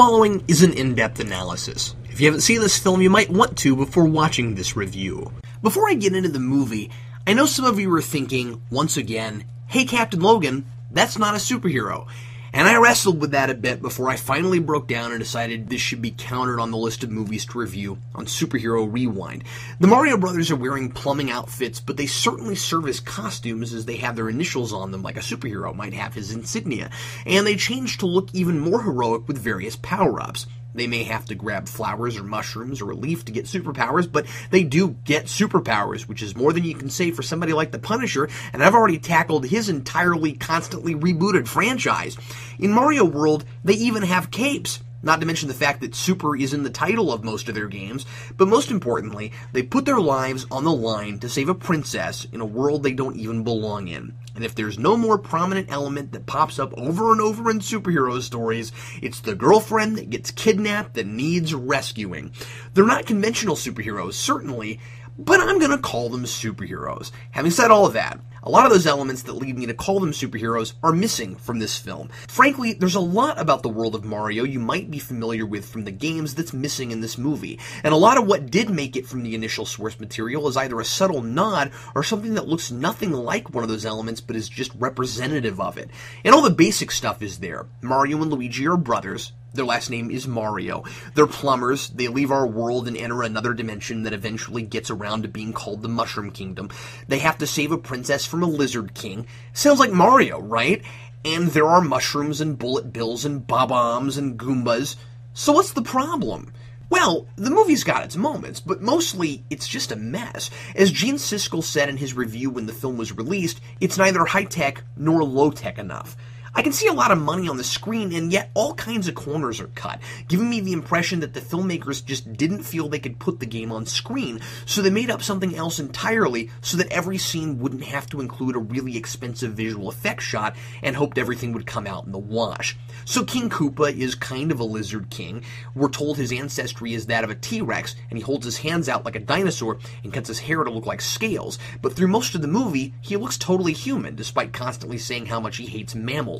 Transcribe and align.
Following 0.00 0.42
is 0.48 0.62
an 0.62 0.72
in-depth 0.72 1.20
analysis. 1.20 1.94
If 2.08 2.20
you 2.20 2.26
haven't 2.26 2.40
seen 2.40 2.62
this 2.62 2.78
film, 2.78 3.02
you 3.02 3.10
might 3.10 3.28
want 3.28 3.58
to 3.58 3.76
before 3.76 4.06
watching 4.06 4.54
this 4.54 4.74
review. 4.74 5.30
Before 5.60 5.90
I 5.90 5.92
get 5.92 6.14
into 6.14 6.30
the 6.30 6.38
movie, 6.38 6.90
I 7.26 7.34
know 7.34 7.44
some 7.44 7.66
of 7.66 7.78
you 7.78 7.92
are 7.94 8.00
thinking, 8.00 8.62
once 8.70 8.96
again, 8.96 9.44
hey 9.66 9.84
Captain 9.84 10.20
Logan, 10.20 10.64
that's 10.90 11.18
not 11.18 11.34
a 11.34 11.36
superhero. 11.36 12.06
And 12.52 12.66
I 12.66 12.76
wrestled 12.76 13.20
with 13.20 13.30
that 13.30 13.50
a 13.50 13.54
bit 13.54 13.80
before 13.80 14.10
I 14.10 14.16
finally 14.16 14.58
broke 14.58 14.88
down 14.88 15.12
and 15.12 15.20
decided 15.20 15.68
this 15.68 15.80
should 15.80 16.02
be 16.02 16.10
counted 16.10 16.60
on 16.60 16.70
the 16.70 16.76
list 16.76 17.04
of 17.04 17.10
movies 17.10 17.44
to 17.46 17.58
review 17.58 17.98
on 18.14 18.26
Superhero 18.26 18.92
Rewind. 18.92 19.44
The 19.78 19.86
Mario 19.86 20.16
Brothers 20.16 20.50
are 20.50 20.56
wearing 20.56 20.90
plumbing 20.90 21.30
outfits, 21.30 21.78
but 21.78 21.96
they 21.96 22.06
certainly 22.06 22.56
serve 22.56 22.88
as 22.88 22.98
costumes 22.98 23.72
as 23.72 23.86
they 23.86 23.96
have 23.96 24.16
their 24.16 24.28
initials 24.28 24.72
on 24.72 24.90
them 24.90 25.02
like 25.02 25.16
a 25.16 25.20
superhero 25.20 25.74
might 25.74 25.94
have 25.94 26.14
his 26.14 26.32
insignia. 26.32 26.90
And 27.24 27.46
they 27.46 27.56
change 27.56 27.98
to 27.98 28.06
look 28.06 28.28
even 28.32 28.58
more 28.58 28.82
heroic 28.82 29.28
with 29.28 29.38
various 29.38 29.76
power-ups. 29.76 30.46
They 30.74 30.86
may 30.86 31.04
have 31.04 31.24
to 31.26 31.34
grab 31.34 31.68
flowers 31.68 32.16
or 32.16 32.22
mushrooms 32.22 32.80
or 32.80 32.90
a 32.90 32.94
leaf 32.94 33.24
to 33.24 33.32
get 33.32 33.46
superpowers, 33.46 34.10
but 34.10 34.26
they 34.50 34.62
do 34.62 34.96
get 35.04 35.26
superpowers, 35.26 36.02
which 36.02 36.22
is 36.22 36.36
more 36.36 36.52
than 36.52 36.64
you 36.64 36.74
can 36.74 36.90
say 36.90 37.10
for 37.10 37.22
somebody 37.22 37.52
like 37.52 37.72
the 37.72 37.78
Punisher, 37.78 38.28
and 38.52 38.62
I've 38.62 38.74
already 38.74 38.98
tackled 38.98 39.46
his 39.46 39.68
entirely 39.68 40.32
constantly 40.32 40.94
rebooted 40.94 41.48
franchise. 41.48 42.16
In 42.58 42.72
Mario 42.72 43.04
World, 43.04 43.44
they 43.64 43.74
even 43.74 44.02
have 44.02 44.30
capes. 44.30 44.80
Not 45.02 45.20
to 45.20 45.26
mention 45.26 45.48
the 45.48 45.54
fact 45.54 45.80
that 45.80 45.94
Super 45.94 46.36
is 46.36 46.52
in 46.52 46.62
the 46.62 46.70
title 46.70 47.12
of 47.12 47.24
most 47.24 47.48
of 47.48 47.54
their 47.54 47.68
games, 47.68 48.04
but 48.36 48.48
most 48.48 48.70
importantly, 48.70 49.32
they 49.52 49.62
put 49.62 49.86
their 49.86 50.00
lives 50.00 50.46
on 50.50 50.64
the 50.64 50.72
line 50.72 51.18
to 51.20 51.28
save 51.28 51.48
a 51.48 51.54
princess 51.54 52.26
in 52.32 52.40
a 52.40 52.46
world 52.46 52.82
they 52.82 52.92
don't 52.92 53.16
even 53.16 53.42
belong 53.42 53.88
in. 53.88 54.14
And 54.34 54.44
if 54.44 54.54
there's 54.54 54.78
no 54.78 54.96
more 54.96 55.18
prominent 55.18 55.70
element 55.70 56.12
that 56.12 56.26
pops 56.26 56.58
up 56.58 56.72
over 56.76 57.12
and 57.12 57.20
over 57.20 57.50
in 57.50 57.60
superhero 57.60 58.20
stories, 58.20 58.72
it's 59.02 59.20
the 59.20 59.34
girlfriend 59.34 59.96
that 59.96 60.10
gets 60.10 60.30
kidnapped 60.30 60.94
that 60.94 61.06
needs 61.06 61.54
rescuing. 61.54 62.32
They're 62.74 62.86
not 62.86 63.06
conventional 63.06 63.56
superheroes, 63.56 64.14
certainly, 64.14 64.80
but 65.18 65.40
I'm 65.40 65.60
to 65.60 65.78
call 65.78 66.08
them 66.08 66.24
superheroes. 66.24 67.10
Having 67.32 67.50
said 67.52 67.70
all 67.70 67.86
of 67.86 67.94
that, 67.94 68.20
a 68.42 68.50
lot 68.50 68.64
of 68.64 68.72
those 68.72 68.86
elements 68.86 69.22
that 69.22 69.34
lead 69.34 69.58
me 69.58 69.66
to 69.66 69.74
call 69.74 70.00
them 70.00 70.12
superheroes 70.12 70.72
are 70.82 70.92
missing 70.92 71.36
from 71.36 71.58
this 71.58 71.78
film. 71.78 72.08
Frankly, 72.28 72.72
there's 72.72 72.94
a 72.94 73.00
lot 73.00 73.38
about 73.38 73.62
the 73.62 73.68
world 73.68 73.94
of 73.94 74.04
Mario 74.04 74.44
you 74.44 74.58
might 74.58 74.90
be 74.90 74.98
familiar 74.98 75.44
with 75.44 75.66
from 75.66 75.84
the 75.84 75.90
games 75.90 76.34
that's 76.34 76.52
missing 76.52 76.90
in 76.90 77.00
this 77.00 77.18
movie, 77.18 77.58
and 77.84 77.92
a 77.92 77.98
lot 77.98 78.16
of 78.16 78.26
what 78.26 78.50
did 78.50 78.70
make 78.70 78.96
it 78.96 79.06
from 79.06 79.22
the 79.22 79.34
initial 79.34 79.66
source 79.66 80.00
material 80.00 80.48
is 80.48 80.56
either 80.56 80.80
a 80.80 80.84
subtle 80.84 81.22
nod 81.22 81.70
or 81.94 82.02
something 82.02 82.34
that 82.34 82.48
looks 82.48 82.70
nothing 82.70 83.12
like 83.12 83.50
one 83.50 83.62
of 83.62 83.70
those 83.70 83.86
elements 83.86 84.20
but 84.20 84.36
is 84.36 84.48
just 84.48 84.72
representative 84.78 85.60
of 85.60 85.76
it. 85.76 85.90
And 86.24 86.34
all 86.34 86.42
the 86.42 86.50
basic 86.50 86.90
stuff 86.90 87.22
is 87.22 87.38
there. 87.38 87.66
Mario 87.82 88.22
and 88.22 88.30
Luigi 88.30 88.66
are 88.66 88.76
brothers, 88.76 89.32
their 89.52 89.64
last 89.64 89.90
name 89.90 90.10
is 90.10 90.28
Mario. 90.28 90.84
They're 91.14 91.26
plumbers. 91.26 91.88
They 91.88 92.08
leave 92.08 92.30
our 92.30 92.46
world 92.46 92.86
and 92.86 92.96
enter 92.96 93.22
another 93.22 93.52
dimension 93.52 94.04
that 94.04 94.12
eventually 94.12 94.62
gets 94.62 94.90
around 94.90 95.22
to 95.22 95.28
being 95.28 95.52
called 95.52 95.82
the 95.82 95.88
Mushroom 95.88 96.30
Kingdom. 96.30 96.70
They 97.08 97.18
have 97.18 97.38
to 97.38 97.46
save 97.46 97.72
a 97.72 97.78
princess 97.78 98.26
from 98.26 98.42
a 98.42 98.46
lizard 98.46 98.94
king. 98.94 99.26
Sounds 99.52 99.80
like 99.80 99.92
Mario, 99.92 100.40
right? 100.40 100.82
And 101.24 101.48
there 101.48 101.66
are 101.66 101.80
mushrooms 101.80 102.40
and 102.40 102.58
bullet 102.58 102.92
bills 102.92 103.24
and 103.24 103.46
bob-ombs 103.46 104.16
and 104.16 104.38
goombas. 104.38 104.96
So 105.34 105.52
what's 105.52 105.72
the 105.72 105.82
problem? 105.82 106.52
Well, 106.88 107.28
the 107.36 107.50
movie's 107.50 107.84
got 107.84 108.04
its 108.04 108.16
moments, 108.16 108.58
but 108.58 108.82
mostly 108.82 109.44
it's 109.48 109.68
just 109.68 109.92
a 109.92 109.96
mess. 109.96 110.50
As 110.74 110.90
Gene 110.90 111.16
Siskel 111.16 111.62
said 111.62 111.88
in 111.88 111.96
his 111.96 112.14
review 112.14 112.50
when 112.50 112.66
the 112.66 112.72
film 112.72 112.96
was 112.96 113.16
released, 113.16 113.60
it's 113.80 113.96
neither 113.96 114.24
high-tech 114.24 114.82
nor 114.96 115.22
low-tech 115.22 115.78
enough. 115.78 116.16
I 116.52 116.62
can 116.62 116.72
see 116.72 116.88
a 116.88 116.92
lot 116.92 117.12
of 117.12 117.18
money 117.18 117.48
on 117.48 117.58
the 117.58 117.64
screen, 117.64 118.12
and 118.12 118.32
yet 118.32 118.50
all 118.54 118.74
kinds 118.74 119.06
of 119.06 119.14
corners 119.14 119.60
are 119.60 119.68
cut, 119.68 120.00
giving 120.26 120.50
me 120.50 120.58
the 120.58 120.72
impression 120.72 121.20
that 121.20 121.32
the 121.32 121.40
filmmakers 121.40 122.04
just 122.04 122.32
didn't 122.32 122.64
feel 122.64 122.88
they 122.88 122.98
could 122.98 123.20
put 123.20 123.38
the 123.38 123.46
game 123.46 123.70
on 123.70 123.86
screen, 123.86 124.40
so 124.66 124.82
they 124.82 124.90
made 124.90 125.10
up 125.10 125.22
something 125.22 125.54
else 125.54 125.78
entirely 125.78 126.50
so 126.60 126.76
that 126.76 126.90
every 126.90 127.18
scene 127.18 127.60
wouldn't 127.60 127.84
have 127.84 128.06
to 128.06 128.20
include 128.20 128.56
a 128.56 128.58
really 128.58 128.96
expensive 128.96 129.52
visual 129.52 129.88
effects 129.88 130.24
shot 130.24 130.56
and 130.82 130.96
hoped 130.96 131.18
everything 131.18 131.52
would 131.52 131.66
come 131.66 131.86
out 131.86 132.04
in 132.04 132.10
the 132.10 132.18
wash. 132.18 132.76
So 133.04 133.24
King 133.24 133.48
Koopa 133.48 133.96
is 133.96 134.16
kind 134.16 134.50
of 134.50 134.58
a 134.58 134.64
lizard 134.64 135.08
king. 135.08 135.44
We're 135.76 135.88
told 135.88 136.16
his 136.16 136.32
ancestry 136.32 136.94
is 136.94 137.06
that 137.06 137.22
of 137.22 137.30
a 137.30 137.36
T-Rex, 137.36 137.94
and 138.10 138.18
he 138.18 138.24
holds 138.24 138.44
his 138.44 138.58
hands 138.58 138.88
out 138.88 139.04
like 139.04 139.14
a 139.14 139.20
dinosaur 139.20 139.78
and 140.02 140.12
cuts 140.12 140.26
his 140.26 140.40
hair 140.40 140.64
to 140.64 140.70
look 140.70 140.86
like 140.86 141.00
scales, 141.00 141.60
but 141.80 141.94
through 141.94 142.08
most 142.08 142.34
of 142.34 142.42
the 142.42 142.48
movie, 142.48 142.92
he 143.00 143.16
looks 143.16 143.38
totally 143.38 143.72
human, 143.72 144.16
despite 144.16 144.52
constantly 144.52 144.98
saying 144.98 145.26
how 145.26 145.38
much 145.38 145.56
he 145.56 145.66
hates 145.66 145.94
mammals 145.94 146.39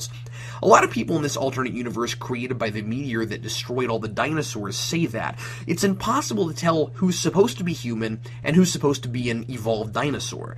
a 0.63 0.67
lot 0.67 0.85
of 0.85 0.91
people 0.91 1.17
in 1.17 1.23
this 1.23 1.37
alternate 1.37 1.73
universe 1.73 2.15
created 2.15 2.59
by 2.59 2.71
the 2.71 2.83
meteor 2.83 3.25
that 3.25 3.43
destroyed 3.43 3.91
all 3.91 3.99
the 3.99 4.09
dinosaurs 4.09 4.77
say 4.77 5.07
that. 5.07 5.39
It's 5.67 5.85
impossible 5.85 6.49
to 6.49 6.55
tell 6.55 6.87
who's 6.95 7.19
supposed 7.19 7.59
to 7.59 7.65
be 7.65 7.73
human 7.73 8.21
and 8.43 8.57
who's 8.57 8.73
supposed 8.73 9.03
to 9.03 9.09
be 9.09 9.31
an 9.31 9.51
evolved 9.51 9.93
dinosaur. 9.93 10.57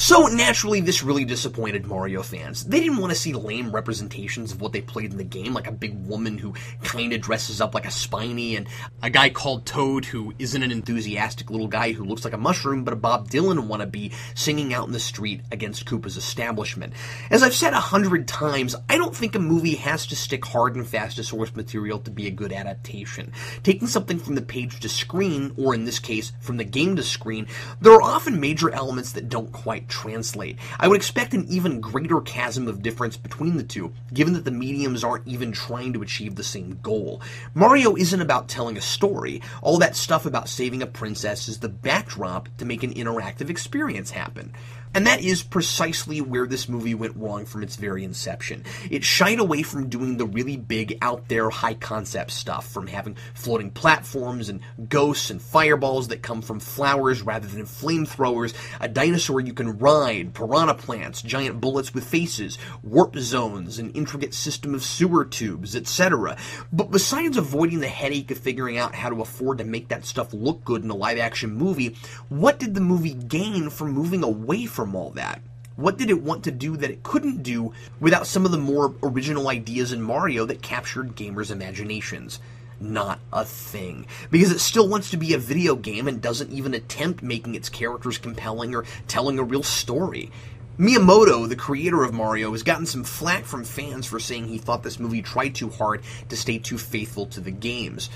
So 0.00 0.26
naturally, 0.26 0.80
this 0.80 1.02
really 1.02 1.24
disappointed 1.24 1.84
Mario 1.84 2.22
fans. 2.22 2.64
They 2.64 2.78
didn't 2.78 2.98
want 2.98 3.10
to 3.12 3.18
see 3.18 3.32
lame 3.32 3.72
representations 3.72 4.52
of 4.52 4.60
what 4.60 4.72
they 4.72 4.80
played 4.80 5.10
in 5.10 5.18
the 5.18 5.24
game, 5.24 5.54
like 5.54 5.66
a 5.66 5.72
big 5.72 6.06
woman 6.06 6.38
who 6.38 6.54
kind 6.84 7.12
of 7.12 7.20
dresses 7.20 7.60
up 7.60 7.74
like 7.74 7.84
a 7.84 7.90
Spiny, 7.90 8.54
and 8.54 8.68
a 9.02 9.10
guy 9.10 9.28
called 9.28 9.66
Toad 9.66 10.04
who 10.04 10.32
isn't 10.38 10.62
an 10.62 10.70
enthusiastic 10.70 11.50
little 11.50 11.66
guy 11.66 11.90
who 11.90 12.04
looks 12.04 12.24
like 12.24 12.32
a 12.32 12.38
mushroom, 12.38 12.84
but 12.84 12.94
a 12.94 12.96
Bob 12.96 13.28
Dylan 13.28 13.66
wannabe 13.66 14.14
singing 14.36 14.72
out 14.72 14.86
in 14.86 14.92
the 14.92 15.00
street 15.00 15.40
against 15.50 15.84
Koopa's 15.84 16.16
establishment. 16.16 16.92
As 17.28 17.42
I've 17.42 17.52
said 17.52 17.72
a 17.72 17.80
hundred 17.80 18.28
times, 18.28 18.76
I 18.88 18.98
don't 18.98 19.16
think 19.16 19.34
a 19.34 19.40
movie 19.40 19.74
has 19.74 20.06
to 20.06 20.16
stick 20.16 20.44
hard 20.44 20.76
and 20.76 20.86
fast 20.86 21.16
to 21.16 21.24
source 21.24 21.56
material 21.56 21.98
to 21.98 22.10
be 22.12 22.28
a 22.28 22.30
good 22.30 22.52
adaptation. 22.52 23.32
Taking 23.64 23.88
something 23.88 24.20
from 24.20 24.36
the 24.36 24.42
page 24.42 24.78
to 24.78 24.88
screen, 24.88 25.52
or 25.56 25.74
in 25.74 25.84
this 25.84 25.98
case, 25.98 26.30
from 26.40 26.56
the 26.56 26.64
game 26.64 26.94
to 26.94 27.02
screen, 27.02 27.48
there 27.80 27.94
are 27.94 28.02
often 28.02 28.38
major 28.38 28.70
elements 28.70 29.10
that 29.12 29.28
don't 29.28 29.50
quite 29.50 29.87
translate. 29.88 30.58
I 30.78 30.88
would 30.88 30.96
expect 30.96 31.34
an 31.34 31.46
even 31.48 31.80
greater 31.80 32.20
chasm 32.20 32.68
of 32.68 32.82
difference 32.82 33.16
between 33.16 33.56
the 33.56 33.62
two, 33.62 33.92
given 34.12 34.34
that 34.34 34.44
the 34.44 34.50
mediums 34.50 35.02
aren't 35.02 35.26
even 35.26 35.52
trying 35.52 35.92
to 35.94 36.02
achieve 36.02 36.36
the 36.36 36.44
same 36.44 36.78
goal. 36.82 37.20
Mario 37.54 37.96
isn't 37.96 38.20
about 38.20 38.48
telling 38.48 38.76
a 38.76 38.80
story. 38.80 39.42
All 39.62 39.78
that 39.78 39.96
stuff 39.96 40.26
about 40.26 40.48
saving 40.48 40.82
a 40.82 40.86
princess 40.86 41.48
is 41.48 41.58
the 41.58 41.68
backdrop 41.68 42.48
to 42.58 42.64
make 42.64 42.82
an 42.82 42.94
interactive 42.94 43.50
experience 43.50 44.10
happen. 44.10 44.52
And 44.94 45.06
that 45.06 45.20
is 45.20 45.42
precisely 45.42 46.20
where 46.20 46.46
this 46.46 46.68
movie 46.68 46.94
went 46.94 47.16
wrong 47.16 47.44
from 47.44 47.62
its 47.62 47.76
very 47.76 48.04
inception. 48.04 48.64
It 48.90 49.04
shied 49.04 49.38
away 49.38 49.62
from 49.62 49.88
doing 49.88 50.16
the 50.16 50.26
really 50.26 50.56
big, 50.56 50.98
out 51.02 51.28
there, 51.28 51.50
high 51.50 51.74
concept 51.74 52.30
stuff, 52.30 52.66
from 52.68 52.86
having 52.86 53.16
floating 53.34 53.70
platforms 53.70 54.48
and 54.48 54.60
ghosts 54.88 55.30
and 55.30 55.40
fireballs 55.40 56.08
that 56.08 56.22
come 56.22 56.42
from 56.42 56.60
flowers 56.60 57.22
rather 57.22 57.46
than 57.46 57.64
flamethrowers, 57.64 58.54
a 58.80 58.88
dinosaur 58.88 59.40
you 59.40 59.52
can 59.52 59.78
ride, 59.78 60.34
piranha 60.34 60.74
plants, 60.74 61.22
giant 61.22 61.60
bullets 61.60 61.92
with 61.92 62.04
faces, 62.04 62.58
warp 62.82 63.16
zones, 63.16 63.78
an 63.78 63.90
intricate 63.90 64.34
system 64.34 64.74
of 64.74 64.82
sewer 64.82 65.24
tubes, 65.24 65.76
etc. 65.76 66.36
But 66.72 66.90
besides 66.90 67.36
avoiding 67.36 67.80
the 67.80 67.88
headache 67.88 68.30
of 68.30 68.38
figuring 68.38 68.78
out 68.78 68.94
how 68.94 69.10
to 69.10 69.20
afford 69.20 69.58
to 69.58 69.64
make 69.64 69.88
that 69.88 70.04
stuff 70.04 70.32
look 70.32 70.64
good 70.64 70.82
in 70.82 70.90
a 70.90 70.96
live 70.96 71.18
action 71.18 71.54
movie, 71.54 71.96
what 72.28 72.58
did 72.58 72.74
the 72.74 72.80
movie 72.80 73.14
gain 73.14 73.70
from 73.70 73.92
moving 73.92 74.22
away 74.22 74.66
from 74.66 74.77
from 74.78 74.94
all 74.94 75.10
that? 75.10 75.42
What 75.74 75.98
did 75.98 76.08
it 76.08 76.22
want 76.22 76.44
to 76.44 76.52
do 76.52 76.76
that 76.76 76.88
it 76.88 77.02
couldn't 77.02 77.42
do 77.42 77.72
without 77.98 78.28
some 78.28 78.44
of 78.44 78.52
the 78.52 78.58
more 78.58 78.94
original 79.02 79.48
ideas 79.48 79.92
in 79.92 80.00
Mario 80.00 80.46
that 80.46 80.62
captured 80.62 81.16
gamers' 81.16 81.50
imaginations? 81.50 82.38
Not 82.78 83.18
a 83.32 83.44
thing. 83.44 84.06
Because 84.30 84.52
it 84.52 84.60
still 84.60 84.88
wants 84.88 85.10
to 85.10 85.16
be 85.16 85.34
a 85.34 85.38
video 85.38 85.74
game 85.74 86.06
and 86.06 86.22
doesn't 86.22 86.52
even 86.52 86.74
attempt 86.74 87.24
making 87.24 87.56
its 87.56 87.68
characters 87.68 88.18
compelling 88.18 88.72
or 88.76 88.84
telling 89.08 89.40
a 89.40 89.42
real 89.42 89.64
story. 89.64 90.30
Miyamoto, 90.78 91.48
the 91.48 91.56
creator 91.56 92.04
of 92.04 92.14
Mario, 92.14 92.52
has 92.52 92.62
gotten 92.62 92.86
some 92.86 93.02
flack 93.02 93.46
from 93.46 93.64
fans 93.64 94.06
for 94.06 94.20
saying 94.20 94.46
he 94.46 94.58
thought 94.58 94.84
this 94.84 95.00
movie 95.00 95.22
tried 95.22 95.56
too 95.56 95.70
hard 95.70 96.02
to 96.28 96.36
stay 96.36 96.58
too 96.58 96.78
faithful 96.78 97.26
to 97.26 97.40
the 97.40 97.50
games 97.50 98.10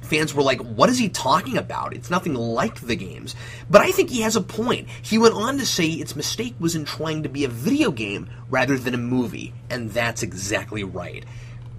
fans 0.00 0.34
were 0.34 0.42
like, 0.42 0.60
what 0.60 0.90
is 0.90 0.98
he 0.98 1.08
talking 1.08 1.56
about? 1.56 1.94
It's 1.94 2.10
nothing 2.10 2.34
like 2.34 2.80
the 2.80 2.96
games. 2.96 3.34
But 3.68 3.82
I 3.82 3.90
think 3.90 4.10
he 4.10 4.22
has 4.22 4.36
a 4.36 4.40
point. 4.40 4.88
He 5.02 5.18
went 5.18 5.34
on 5.34 5.58
to 5.58 5.66
say 5.66 5.86
its 5.86 6.16
mistake 6.16 6.54
was 6.58 6.74
in 6.74 6.84
trying 6.84 7.22
to 7.22 7.28
be 7.28 7.44
a 7.44 7.48
video 7.48 7.90
game 7.90 8.28
rather 8.48 8.78
than 8.78 8.94
a 8.94 8.98
movie, 8.98 9.54
and 9.68 9.90
that's 9.90 10.22
exactly 10.22 10.84
right. 10.84 11.24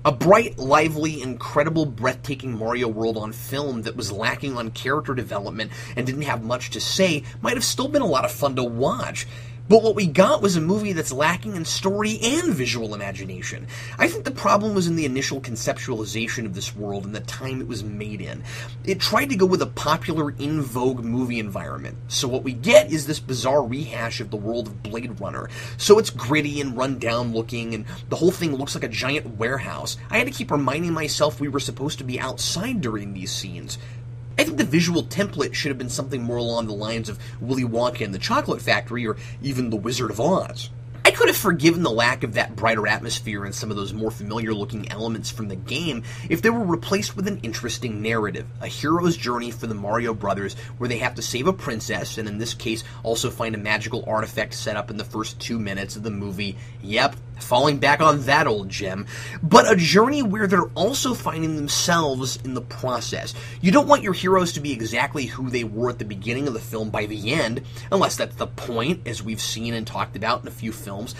A 0.03 0.11
bright, 0.11 0.57
lively, 0.57 1.21
incredible, 1.21 1.85
breathtaking 1.85 2.57
Mario 2.57 2.87
world 2.87 3.17
on 3.17 3.31
film 3.31 3.83
that 3.83 3.95
was 3.95 4.11
lacking 4.11 4.57
on 4.57 4.71
character 4.71 5.13
development 5.13 5.71
and 5.95 6.07
didn't 6.07 6.23
have 6.23 6.43
much 6.43 6.71
to 6.71 6.81
say 6.81 7.23
might 7.41 7.53
have 7.53 7.63
still 7.63 7.87
been 7.87 8.01
a 8.01 8.07
lot 8.07 8.25
of 8.25 8.31
fun 8.31 8.55
to 8.55 8.63
watch. 8.63 9.27
But 9.71 9.83
what 9.83 9.95
we 9.95 10.05
got 10.05 10.41
was 10.41 10.57
a 10.57 10.61
movie 10.61 10.91
that's 10.91 11.13
lacking 11.13 11.55
in 11.55 11.63
story 11.63 12.19
and 12.21 12.53
visual 12.53 12.93
imagination. 12.93 13.67
I 13.97 14.09
think 14.09 14.25
the 14.25 14.31
problem 14.31 14.75
was 14.75 14.87
in 14.87 14.97
the 14.97 15.05
initial 15.05 15.39
conceptualization 15.39 16.45
of 16.45 16.53
this 16.53 16.75
world 16.75 17.05
and 17.05 17.15
the 17.15 17.21
time 17.21 17.61
it 17.61 17.69
was 17.69 17.81
made 17.81 18.19
in. 18.19 18.43
It 18.83 18.99
tried 18.99 19.29
to 19.29 19.37
go 19.37 19.45
with 19.45 19.61
a 19.61 19.67
popular, 19.67 20.31
in 20.31 20.61
vogue 20.61 21.05
movie 21.05 21.39
environment. 21.39 21.97
So 22.09 22.27
what 22.27 22.43
we 22.43 22.51
get 22.51 22.91
is 22.91 23.07
this 23.07 23.21
bizarre 23.21 23.65
rehash 23.65 24.19
of 24.19 24.29
the 24.29 24.35
world 24.35 24.67
of 24.67 24.83
Blade 24.83 25.21
Runner. 25.21 25.49
So 25.77 25.99
it's 25.99 26.09
gritty 26.09 26.59
and 26.59 26.75
run 26.75 26.99
down 26.99 27.31
looking, 27.31 27.73
and 27.73 27.85
the 28.09 28.17
whole 28.17 28.31
thing 28.31 28.53
looks 28.53 28.75
like 28.75 28.83
a 28.83 28.89
giant 28.89 29.37
warehouse. 29.37 29.95
I 30.09 30.17
had 30.17 30.27
to 30.27 30.33
keep 30.33 30.51
reminding 30.51 30.91
myself 30.91 31.39
we 31.39 31.47
were 31.47 31.61
supposed 31.61 31.97
to 31.99 32.03
be 32.03 32.19
outside 32.19 32.81
during 32.81 33.13
these 33.13 33.31
scenes. 33.31 33.77
I 34.41 34.43
think 34.43 34.57
the 34.57 34.63
visual 34.63 35.03
template 35.03 35.53
should 35.53 35.69
have 35.69 35.77
been 35.77 35.87
something 35.87 36.23
more 36.23 36.37
along 36.37 36.65
the 36.65 36.73
lines 36.73 37.09
of 37.09 37.19
Willy 37.39 37.63
Wonka 37.63 38.03
and 38.03 38.11
the 38.11 38.17
Chocolate 38.17 38.59
Factory 38.59 39.05
or 39.05 39.15
even 39.43 39.69
The 39.69 39.75
Wizard 39.75 40.09
of 40.09 40.19
Oz. 40.19 40.71
I 41.05 41.11
could 41.11 41.27
have 41.27 41.37
forgiven 41.37 41.83
the 41.83 41.91
lack 41.91 42.23
of 42.23 42.33
that 42.33 42.55
brighter 42.55 42.87
atmosphere 42.87 43.45
and 43.45 43.53
some 43.53 43.69
of 43.69 43.77
those 43.77 43.93
more 43.93 44.09
familiar 44.09 44.51
looking 44.51 44.91
elements 44.91 45.29
from 45.29 45.47
the 45.47 45.55
game 45.55 46.01
if 46.27 46.41
they 46.41 46.49
were 46.49 46.65
replaced 46.65 47.15
with 47.15 47.27
an 47.27 47.39
interesting 47.43 48.01
narrative, 48.01 48.47
a 48.61 48.67
hero's 48.67 49.15
journey 49.15 49.51
for 49.51 49.67
the 49.67 49.75
Mario 49.75 50.15
brothers 50.15 50.55
where 50.79 50.89
they 50.89 50.97
have 50.97 51.13
to 51.15 51.21
save 51.21 51.45
a 51.45 51.53
princess 51.53 52.17
and 52.17 52.27
in 52.27 52.39
this 52.39 52.55
case 52.55 52.83
also 53.03 53.29
find 53.29 53.53
a 53.53 53.59
magical 53.59 54.03
artifact 54.07 54.55
set 54.55 54.75
up 54.75 54.89
in 54.89 54.97
the 54.97 55.03
first 55.03 55.39
two 55.39 55.59
minutes 55.59 55.95
of 55.95 56.01
the 56.01 56.09
movie. 56.09 56.57
Yep, 56.81 57.15
falling 57.41 57.77
back 57.77 58.01
on 58.01 58.21
that 58.21 58.47
old 58.47 58.69
gem, 58.69 59.05
but 59.41 59.71
a 59.71 59.75
journey 59.75 60.23
where 60.23 60.47
they're 60.47 60.69
also 60.75 61.13
finding 61.13 61.55
themselves 61.55 62.37
in 62.43 62.53
the 62.53 62.61
process. 62.61 63.33
You 63.61 63.71
don't 63.71 63.87
want 63.87 64.03
your 64.03 64.13
heroes 64.13 64.53
to 64.53 64.59
be 64.59 64.71
exactly 64.71 65.25
who 65.25 65.49
they 65.49 65.63
were 65.63 65.89
at 65.89 65.99
the 65.99 66.05
beginning 66.05 66.47
of 66.47 66.53
the 66.53 66.59
film 66.59 66.89
by 66.89 67.05
the 67.05 67.33
end, 67.33 67.61
unless 67.91 68.15
that's 68.15 68.35
the 68.35 68.47
point, 68.47 69.07
as 69.07 69.23
we've 69.23 69.41
seen 69.41 69.73
and 69.73 69.85
talked 69.85 70.15
about 70.15 70.41
in 70.41 70.47
a 70.47 70.51
few 70.51 70.71
films 70.71 71.15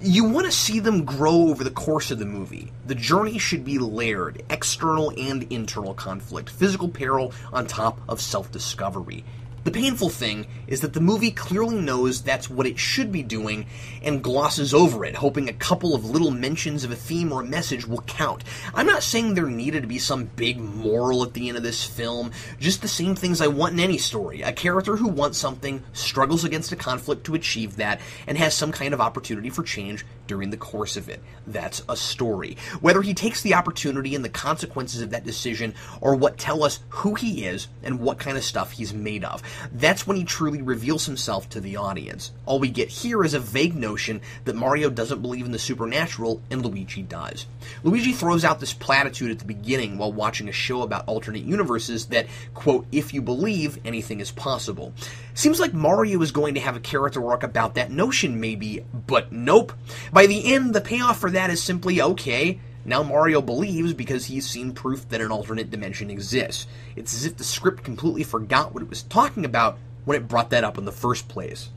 you 0.00 0.24
want 0.24 0.44
to 0.44 0.52
see 0.52 0.80
them 0.80 1.04
grow 1.04 1.48
over 1.48 1.64
the 1.64 1.70
course 1.70 2.10
of 2.10 2.18
the 2.18 2.26
movie. 2.26 2.70
The 2.86 2.94
journey 2.94 3.38
should 3.38 3.64
be 3.64 3.78
layered, 3.78 4.42
external 4.50 5.14
and 5.16 5.44
internal 5.44 5.94
conflict, 5.94 6.50
physical 6.50 6.88
peril 6.88 7.32
on 7.52 7.66
top 7.66 7.98
of 8.06 8.20
self 8.20 8.52
discovery. 8.52 9.24
The 9.64 9.70
painful 9.70 10.10
thing 10.10 10.46
is 10.66 10.82
that 10.82 10.92
the 10.92 11.00
movie 11.00 11.30
clearly 11.30 11.76
knows 11.76 12.20
that's 12.20 12.50
what 12.50 12.66
it 12.66 12.78
should 12.78 13.10
be 13.10 13.22
doing 13.22 13.64
and 14.02 14.22
glosses 14.22 14.74
over 14.74 15.06
it, 15.06 15.16
hoping 15.16 15.48
a 15.48 15.54
couple 15.54 15.94
of 15.94 16.04
little 16.04 16.30
mentions 16.30 16.84
of 16.84 16.90
a 16.90 16.96
theme 16.96 17.32
or 17.32 17.40
a 17.40 17.46
message 17.46 17.86
will 17.86 18.02
count. 18.02 18.44
I'm 18.74 18.86
not 18.86 19.02
saying 19.02 19.32
there 19.32 19.46
needed 19.46 19.80
to 19.80 19.88
be 19.88 19.98
some 19.98 20.26
big 20.36 20.60
moral 20.60 21.22
at 21.22 21.32
the 21.32 21.48
end 21.48 21.56
of 21.56 21.62
this 21.62 21.82
film, 21.82 22.30
just 22.60 22.82
the 22.82 22.88
same 22.88 23.14
things 23.14 23.40
I 23.40 23.46
want 23.46 23.72
in 23.72 23.80
any 23.80 23.96
story. 23.96 24.42
A 24.42 24.52
character 24.52 24.96
who 24.96 25.08
wants 25.08 25.38
something, 25.38 25.82
struggles 25.94 26.44
against 26.44 26.70
a 26.72 26.76
conflict 26.76 27.24
to 27.24 27.34
achieve 27.34 27.76
that, 27.76 28.02
and 28.26 28.36
has 28.36 28.54
some 28.54 28.70
kind 28.70 28.92
of 28.92 29.00
opportunity 29.00 29.48
for 29.48 29.62
change 29.62 30.04
during 30.26 30.50
the 30.50 30.56
course 30.56 30.96
of 30.96 31.08
it. 31.08 31.22
That's 31.46 31.82
a 31.88 31.96
story. 31.96 32.56
Whether 32.80 33.02
he 33.02 33.14
takes 33.14 33.42
the 33.42 33.54
opportunity 33.54 34.14
and 34.14 34.24
the 34.24 34.28
consequences 34.28 35.02
of 35.02 35.10
that 35.10 35.24
decision 35.24 35.74
or 36.00 36.14
what 36.16 36.38
tell 36.38 36.62
us 36.62 36.80
who 36.88 37.14
he 37.14 37.44
is 37.44 37.68
and 37.82 38.00
what 38.00 38.18
kind 38.18 38.36
of 38.36 38.44
stuff 38.44 38.72
he's 38.72 38.94
made 38.94 39.24
of. 39.24 39.42
That's 39.72 40.06
when 40.06 40.16
he 40.16 40.24
truly 40.24 40.62
reveals 40.62 41.06
himself 41.06 41.48
to 41.50 41.60
the 41.60 41.76
audience. 41.76 42.32
All 42.46 42.58
we 42.58 42.70
get 42.70 42.88
here 42.88 43.24
is 43.24 43.34
a 43.34 43.40
vague 43.40 43.74
notion 43.74 44.20
that 44.44 44.56
Mario 44.56 44.90
doesn't 44.90 45.22
believe 45.22 45.46
in 45.46 45.52
the 45.52 45.58
supernatural 45.58 46.40
and 46.50 46.64
Luigi 46.64 47.02
does. 47.02 47.46
Luigi 47.82 48.12
throws 48.12 48.44
out 48.44 48.60
this 48.60 48.74
platitude 48.74 49.30
at 49.30 49.38
the 49.38 49.44
beginning 49.44 49.98
while 49.98 50.12
watching 50.12 50.48
a 50.48 50.52
show 50.52 50.82
about 50.82 51.06
alternate 51.06 51.44
universes 51.44 52.06
that, 52.06 52.26
quote, 52.54 52.86
if 52.92 53.12
you 53.14 53.22
believe, 53.22 53.78
anything 53.84 54.20
is 54.20 54.30
possible. 54.30 54.92
Seems 55.34 55.58
like 55.58 55.74
Mario 55.74 56.22
is 56.22 56.30
going 56.30 56.54
to 56.54 56.60
have 56.60 56.76
a 56.76 56.80
character 56.80 57.26
arc 57.28 57.42
about 57.42 57.74
that 57.74 57.90
notion, 57.90 58.40
maybe, 58.40 58.84
but 59.06 59.32
nope. 59.32 59.72
By 60.14 60.26
the 60.26 60.54
end, 60.54 60.76
the 60.76 60.80
payoff 60.80 61.18
for 61.18 61.28
that 61.32 61.50
is 61.50 61.60
simply 61.60 62.00
okay. 62.00 62.60
Now 62.84 63.02
Mario 63.02 63.42
believes 63.42 63.94
because 63.94 64.26
he's 64.26 64.48
seen 64.48 64.72
proof 64.72 65.08
that 65.08 65.20
an 65.20 65.32
alternate 65.32 65.72
dimension 65.72 66.08
exists. 66.08 66.68
It's 66.94 67.12
as 67.12 67.26
if 67.26 67.36
the 67.36 67.42
script 67.42 67.82
completely 67.82 68.22
forgot 68.22 68.72
what 68.72 68.84
it 68.84 68.88
was 68.88 69.02
talking 69.02 69.44
about 69.44 69.76
when 70.04 70.16
it 70.16 70.28
brought 70.28 70.50
that 70.50 70.62
up 70.62 70.78
in 70.78 70.84
the 70.84 70.92
first 70.92 71.26
place. 71.26 71.70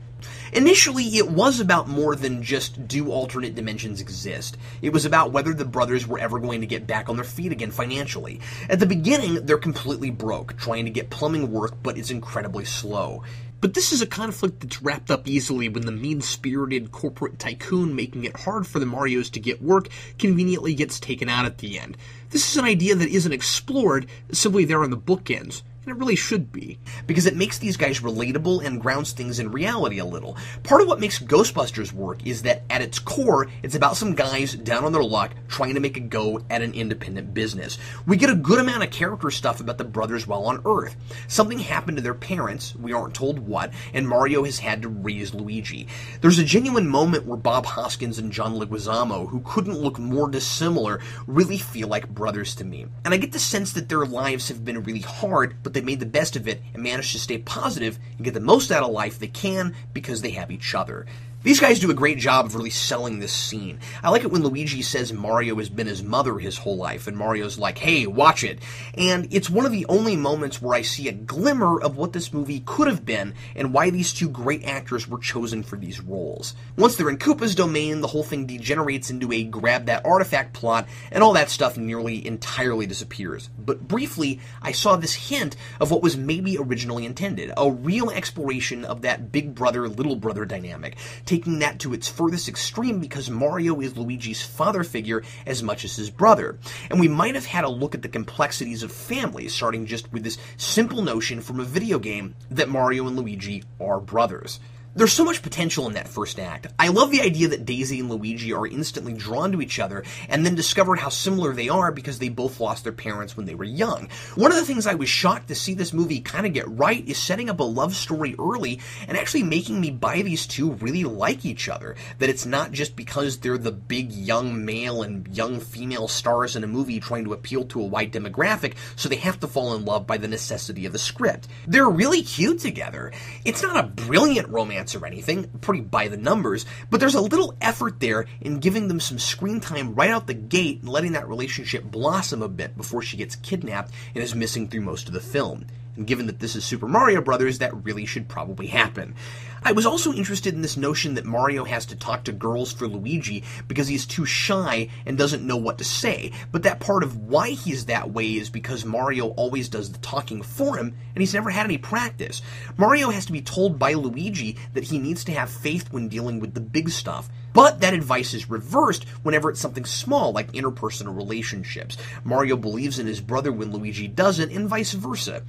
Initially, 0.52 1.04
it 1.16 1.28
was 1.28 1.58
about 1.58 1.88
more 1.88 2.14
than 2.14 2.44
just 2.44 2.86
do 2.86 3.10
alternate 3.10 3.56
dimensions 3.56 4.00
exist. 4.00 4.56
It 4.82 4.92
was 4.92 5.04
about 5.04 5.32
whether 5.32 5.52
the 5.52 5.64
brothers 5.64 6.06
were 6.06 6.20
ever 6.20 6.38
going 6.38 6.60
to 6.60 6.66
get 6.66 6.86
back 6.86 7.08
on 7.08 7.16
their 7.16 7.24
feet 7.24 7.50
again 7.50 7.72
financially. 7.72 8.40
At 8.68 8.78
the 8.78 8.86
beginning, 8.86 9.46
they're 9.46 9.58
completely 9.58 10.10
broke, 10.12 10.56
trying 10.56 10.84
to 10.84 10.92
get 10.92 11.10
plumbing 11.10 11.50
work, 11.50 11.74
but 11.82 11.98
it's 11.98 12.12
incredibly 12.12 12.64
slow. 12.64 13.24
But 13.60 13.74
this 13.74 13.92
is 13.92 14.00
a 14.00 14.06
conflict 14.06 14.60
that's 14.60 14.80
wrapped 14.80 15.10
up 15.10 15.26
easily 15.26 15.68
when 15.68 15.84
the 15.84 15.90
mean 15.90 16.20
spirited 16.20 16.92
corporate 16.92 17.40
tycoon 17.40 17.96
making 17.96 18.24
it 18.24 18.36
hard 18.36 18.68
for 18.68 18.78
the 18.78 18.86
Marios 18.86 19.30
to 19.32 19.40
get 19.40 19.60
work 19.60 19.88
conveniently 20.16 20.74
gets 20.74 21.00
taken 21.00 21.28
out 21.28 21.44
at 21.44 21.58
the 21.58 21.78
end. 21.78 21.96
This 22.30 22.48
is 22.48 22.56
an 22.56 22.64
idea 22.64 22.94
that 22.94 23.08
isn't 23.08 23.32
explored, 23.32 24.06
simply 24.30 24.64
there 24.64 24.84
on 24.84 24.90
the 24.90 24.96
bookends 24.96 25.62
and 25.88 25.96
it 25.96 26.00
really 26.00 26.16
should 26.16 26.52
be. 26.52 26.78
Because 27.06 27.24
it 27.24 27.36
makes 27.36 27.58
these 27.58 27.78
guys 27.78 28.00
relatable 28.00 28.64
and 28.64 28.80
grounds 28.80 29.12
things 29.12 29.38
in 29.38 29.50
reality 29.50 29.98
a 29.98 30.04
little. 30.04 30.36
Part 30.62 30.82
of 30.82 30.86
what 30.86 31.00
makes 31.00 31.18
Ghostbusters 31.18 31.92
work 31.92 32.26
is 32.26 32.42
that 32.42 32.62
at 32.68 32.82
its 32.82 32.98
core, 32.98 33.48
it's 33.62 33.74
about 33.74 33.96
some 33.96 34.14
guys 34.14 34.54
down 34.54 34.84
on 34.84 34.92
their 34.92 35.02
luck 35.02 35.32
trying 35.48 35.74
to 35.74 35.80
make 35.80 35.96
a 35.96 36.00
go 36.00 36.42
at 36.50 36.60
an 36.60 36.74
independent 36.74 37.32
business. 37.32 37.78
We 38.06 38.18
get 38.18 38.28
a 38.28 38.34
good 38.34 38.58
amount 38.58 38.82
of 38.82 38.90
character 38.90 39.30
stuff 39.30 39.60
about 39.60 39.78
the 39.78 39.84
brothers 39.84 40.26
while 40.26 40.44
on 40.44 40.62
Earth. 40.66 40.94
Something 41.26 41.58
happened 41.58 41.96
to 41.96 42.02
their 42.02 42.14
parents, 42.14 42.76
we 42.76 42.92
aren't 42.92 43.14
told 43.14 43.38
what, 43.38 43.72
and 43.94 44.06
Mario 44.06 44.44
has 44.44 44.58
had 44.58 44.82
to 44.82 44.88
raise 44.88 45.32
Luigi. 45.32 45.88
There's 46.20 46.38
a 46.38 46.44
genuine 46.44 46.86
moment 46.86 47.24
where 47.24 47.38
Bob 47.38 47.64
Hoskins 47.64 48.18
and 48.18 48.30
John 48.30 48.56
Leguizamo, 48.56 49.28
who 49.28 49.40
couldn't 49.40 49.78
look 49.78 49.98
more 49.98 50.28
dissimilar, 50.28 51.00
really 51.26 51.58
feel 51.58 51.88
like 51.88 52.08
brothers 52.08 52.54
to 52.56 52.64
me. 52.64 52.86
And 53.04 53.14
I 53.14 53.16
get 53.16 53.32
the 53.32 53.38
sense 53.38 53.72
that 53.72 53.88
their 53.88 54.04
lives 54.04 54.48
have 54.48 54.64
been 54.64 54.82
really 54.82 55.00
hard, 55.00 55.62
but 55.62 55.77
they 55.78 55.84
made 55.84 56.00
the 56.00 56.06
best 56.06 56.34
of 56.34 56.48
it 56.48 56.60
and 56.74 56.82
managed 56.82 57.12
to 57.12 57.20
stay 57.20 57.38
positive 57.38 58.00
and 58.16 58.24
get 58.24 58.34
the 58.34 58.40
most 58.40 58.72
out 58.72 58.82
of 58.82 58.90
life 58.90 59.20
they 59.20 59.28
can 59.28 59.76
because 59.92 60.22
they 60.22 60.30
have 60.30 60.50
each 60.50 60.74
other. 60.74 61.06
These 61.48 61.60
guys 61.60 61.80
do 61.80 61.90
a 61.90 61.94
great 61.94 62.18
job 62.18 62.44
of 62.44 62.54
really 62.54 62.68
selling 62.68 63.20
this 63.20 63.32
scene. 63.32 63.80
I 64.02 64.10
like 64.10 64.22
it 64.22 64.30
when 64.30 64.42
Luigi 64.42 64.82
says 64.82 65.14
Mario 65.14 65.56
has 65.56 65.70
been 65.70 65.86
his 65.86 66.02
mother 66.02 66.38
his 66.38 66.58
whole 66.58 66.76
life, 66.76 67.06
and 67.06 67.16
Mario's 67.16 67.58
like, 67.58 67.78
hey, 67.78 68.06
watch 68.06 68.44
it. 68.44 68.58
And 68.98 69.32
it's 69.32 69.48
one 69.48 69.64
of 69.64 69.72
the 69.72 69.86
only 69.88 70.14
moments 70.14 70.60
where 70.60 70.74
I 70.74 70.82
see 70.82 71.08
a 71.08 71.12
glimmer 71.12 71.80
of 71.80 71.96
what 71.96 72.12
this 72.12 72.34
movie 72.34 72.62
could 72.66 72.86
have 72.86 73.06
been 73.06 73.32
and 73.56 73.72
why 73.72 73.88
these 73.88 74.12
two 74.12 74.28
great 74.28 74.62
actors 74.64 75.08
were 75.08 75.16
chosen 75.16 75.62
for 75.62 75.76
these 75.76 76.02
roles. 76.02 76.54
Once 76.76 76.96
they're 76.96 77.08
in 77.08 77.16
Koopa's 77.16 77.54
domain, 77.54 78.02
the 78.02 78.08
whole 78.08 78.22
thing 78.22 78.44
degenerates 78.44 79.08
into 79.08 79.32
a 79.32 79.42
grab 79.42 79.86
that 79.86 80.04
artifact 80.04 80.52
plot, 80.52 80.86
and 81.10 81.24
all 81.24 81.32
that 81.32 81.48
stuff 81.48 81.78
nearly 81.78 82.26
entirely 82.26 82.84
disappears. 82.84 83.48
But 83.58 83.88
briefly, 83.88 84.38
I 84.60 84.72
saw 84.72 84.96
this 84.96 85.14
hint 85.14 85.56
of 85.80 85.90
what 85.90 86.02
was 86.02 86.14
maybe 86.14 86.58
originally 86.58 87.06
intended 87.06 87.52
a 87.56 87.70
real 87.70 88.10
exploration 88.10 88.84
of 88.84 89.00
that 89.00 89.32
big 89.32 89.54
brother 89.54 89.88
little 89.88 90.16
brother 90.16 90.44
dynamic 90.44 90.98
taking 91.38 91.60
that 91.60 91.78
to 91.78 91.94
its 91.94 92.08
furthest 92.08 92.48
extreme 92.48 92.98
because 92.98 93.30
Mario 93.30 93.80
is 93.80 93.96
Luigi's 93.96 94.42
father 94.42 94.82
figure 94.82 95.22
as 95.46 95.62
much 95.62 95.84
as 95.84 95.94
his 95.94 96.10
brother. 96.10 96.58
And 96.90 96.98
we 96.98 97.06
might 97.06 97.36
have 97.36 97.46
had 97.46 97.62
a 97.62 97.68
look 97.68 97.94
at 97.94 98.02
the 98.02 98.08
complexities 98.08 98.82
of 98.82 98.90
family, 98.90 99.46
starting 99.46 99.86
just 99.86 100.12
with 100.12 100.24
this 100.24 100.36
simple 100.56 101.00
notion 101.00 101.40
from 101.40 101.60
a 101.60 101.64
video 101.64 102.00
game 102.00 102.34
that 102.50 102.68
Mario 102.68 103.06
and 103.06 103.14
Luigi 103.16 103.62
are 103.80 104.00
brothers. 104.00 104.58
There's 104.94 105.12
so 105.12 105.24
much 105.24 105.42
potential 105.42 105.86
in 105.86 105.92
that 105.92 106.08
first 106.08 106.40
act. 106.40 106.66
I 106.78 106.88
love 106.88 107.10
the 107.10 107.20
idea 107.20 107.48
that 107.48 107.66
Daisy 107.66 108.00
and 108.00 108.10
Luigi 108.10 108.52
are 108.52 108.66
instantly 108.66 109.12
drawn 109.12 109.52
to 109.52 109.60
each 109.60 109.78
other 109.78 110.02
and 110.28 110.44
then 110.44 110.54
discovered 110.54 110.98
how 110.98 111.10
similar 111.10 111.52
they 111.52 111.68
are 111.68 111.92
because 111.92 112.18
they 112.18 112.30
both 112.30 112.58
lost 112.58 112.84
their 112.84 112.92
parents 112.92 113.36
when 113.36 113.46
they 113.46 113.54
were 113.54 113.64
young. 113.64 114.08
One 114.34 114.50
of 114.50 114.56
the 114.56 114.64
things 114.64 114.86
I 114.86 114.94
was 114.94 115.08
shocked 115.08 115.48
to 115.48 115.54
see 115.54 115.74
this 115.74 115.92
movie 115.92 116.20
kind 116.20 116.46
of 116.46 116.54
get 116.54 116.66
right 116.68 117.06
is 117.06 117.18
setting 117.18 117.50
up 117.50 117.60
a 117.60 117.64
love 117.64 117.94
story 117.94 118.34
early 118.38 118.80
and 119.06 119.16
actually 119.16 119.42
making 119.42 119.80
me 119.80 119.90
buy 119.90 120.22
these 120.22 120.46
two 120.46 120.72
really 120.72 121.04
like 121.04 121.44
each 121.44 121.68
other. 121.68 121.94
That 122.18 122.30
it's 122.30 122.46
not 122.46 122.72
just 122.72 122.96
because 122.96 123.38
they're 123.38 123.58
the 123.58 123.70
big 123.70 124.10
young 124.10 124.64
male 124.64 125.02
and 125.02 125.28
young 125.36 125.60
female 125.60 126.08
stars 126.08 126.56
in 126.56 126.64
a 126.64 126.66
movie 126.66 126.98
trying 126.98 127.24
to 127.24 127.34
appeal 127.34 127.64
to 127.66 127.82
a 127.82 127.86
wide 127.86 128.12
demographic, 128.12 128.74
so 128.96 129.08
they 129.08 129.16
have 129.16 129.38
to 129.40 129.46
fall 129.46 129.74
in 129.74 129.84
love 129.84 130.06
by 130.06 130.16
the 130.16 130.28
necessity 130.28 130.86
of 130.86 130.92
the 130.92 130.98
script. 130.98 131.46
They're 131.66 131.90
really 131.90 132.22
cute 132.22 132.58
together. 132.58 133.12
It's 133.44 133.62
not 133.62 133.76
a 133.76 133.88
brilliant 133.88 134.48
romance 134.48 134.77
or 134.78 135.06
anything, 135.06 135.48
pretty 135.60 135.80
by 135.80 136.08
the 136.08 136.16
numbers, 136.16 136.66
but 136.90 137.00
there's 137.00 137.14
a 137.14 137.20
little 137.20 137.56
effort 137.60 138.00
there 138.00 138.26
in 138.40 138.60
giving 138.60 138.88
them 138.88 139.00
some 139.00 139.18
screen 139.18 139.60
time 139.60 139.94
right 139.94 140.10
out 140.10 140.26
the 140.26 140.34
gate 140.34 140.80
and 140.80 140.88
letting 140.88 141.12
that 141.12 141.28
relationship 141.28 141.84
blossom 141.84 142.42
a 142.42 142.48
bit 142.48 142.76
before 142.76 143.02
she 143.02 143.16
gets 143.16 143.36
kidnapped 143.36 143.92
and 144.14 144.22
is 144.22 144.34
missing 144.34 144.68
through 144.68 144.82
most 144.82 145.08
of 145.08 145.14
the 145.14 145.20
film. 145.20 145.66
And 145.96 146.06
given 146.06 146.26
that 146.26 146.38
this 146.38 146.54
is 146.54 146.64
Super 146.64 146.86
Mario 146.86 147.20
Brothers, 147.20 147.58
that 147.58 147.84
really 147.84 148.06
should 148.06 148.28
probably 148.28 148.68
happen. 148.68 149.16
I 149.62 149.72
was 149.72 149.86
also 149.86 150.12
interested 150.12 150.54
in 150.54 150.62
this 150.62 150.76
notion 150.76 151.14
that 151.14 151.24
Mario 151.24 151.64
has 151.64 151.86
to 151.86 151.96
talk 151.96 152.24
to 152.24 152.32
girls 152.32 152.72
for 152.72 152.86
Luigi 152.86 153.44
because 153.66 153.88
he's 153.88 154.06
too 154.06 154.24
shy 154.24 154.88
and 155.04 155.18
doesn't 155.18 155.46
know 155.46 155.56
what 155.56 155.78
to 155.78 155.84
say, 155.84 156.32
but 156.52 156.62
that 156.62 156.80
part 156.80 157.02
of 157.02 157.16
why 157.16 157.50
he's 157.50 157.86
that 157.86 158.10
way 158.10 158.36
is 158.36 158.50
because 158.50 158.84
Mario 158.84 159.28
always 159.30 159.68
does 159.68 159.92
the 159.92 159.98
talking 159.98 160.42
for 160.42 160.76
him 160.76 160.96
and 161.14 161.22
he's 161.22 161.34
never 161.34 161.50
had 161.50 161.66
any 161.66 161.78
practice. 161.78 162.42
Mario 162.76 163.10
has 163.10 163.26
to 163.26 163.32
be 163.32 163.42
told 163.42 163.78
by 163.78 163.94
Luigi 163.94 164.56
that 164.74 164.84
he 164.84 164.98
needs 164.98 165.24
to 165.24 165.32
have 165.32 165.50
faith 165.50 165.92
when 165.92 166.08
dealing 166.08 166.40
with 166.40 166.54
the 166.54 166.60
big 166.60 166.90
stuff. 166.90 167.28
But 167.52 167.80
that 167.80 167.94
advice 167.94 168.34
is 168.34 168.50
reversed 168.50 169.08
whenever 169.22 169.50
it's 169.50 169.60
something 169.60 169.84
small 169.84 170.32
like 170.32 170.52
interpersonal 170.52 171.16
relationships. 171.16 171.96
Mario 172.22 172.56
believes 172.56 172.98
in 172.98 173.06
his 173.06 173.20
brother 173.20 173.50
when 173.50 173.72
Luigi 173.72 174.06
doesn't, 174.06 174.52
and 174.52 174.68
vice 174.68 174.92
versa. 174.92 175.42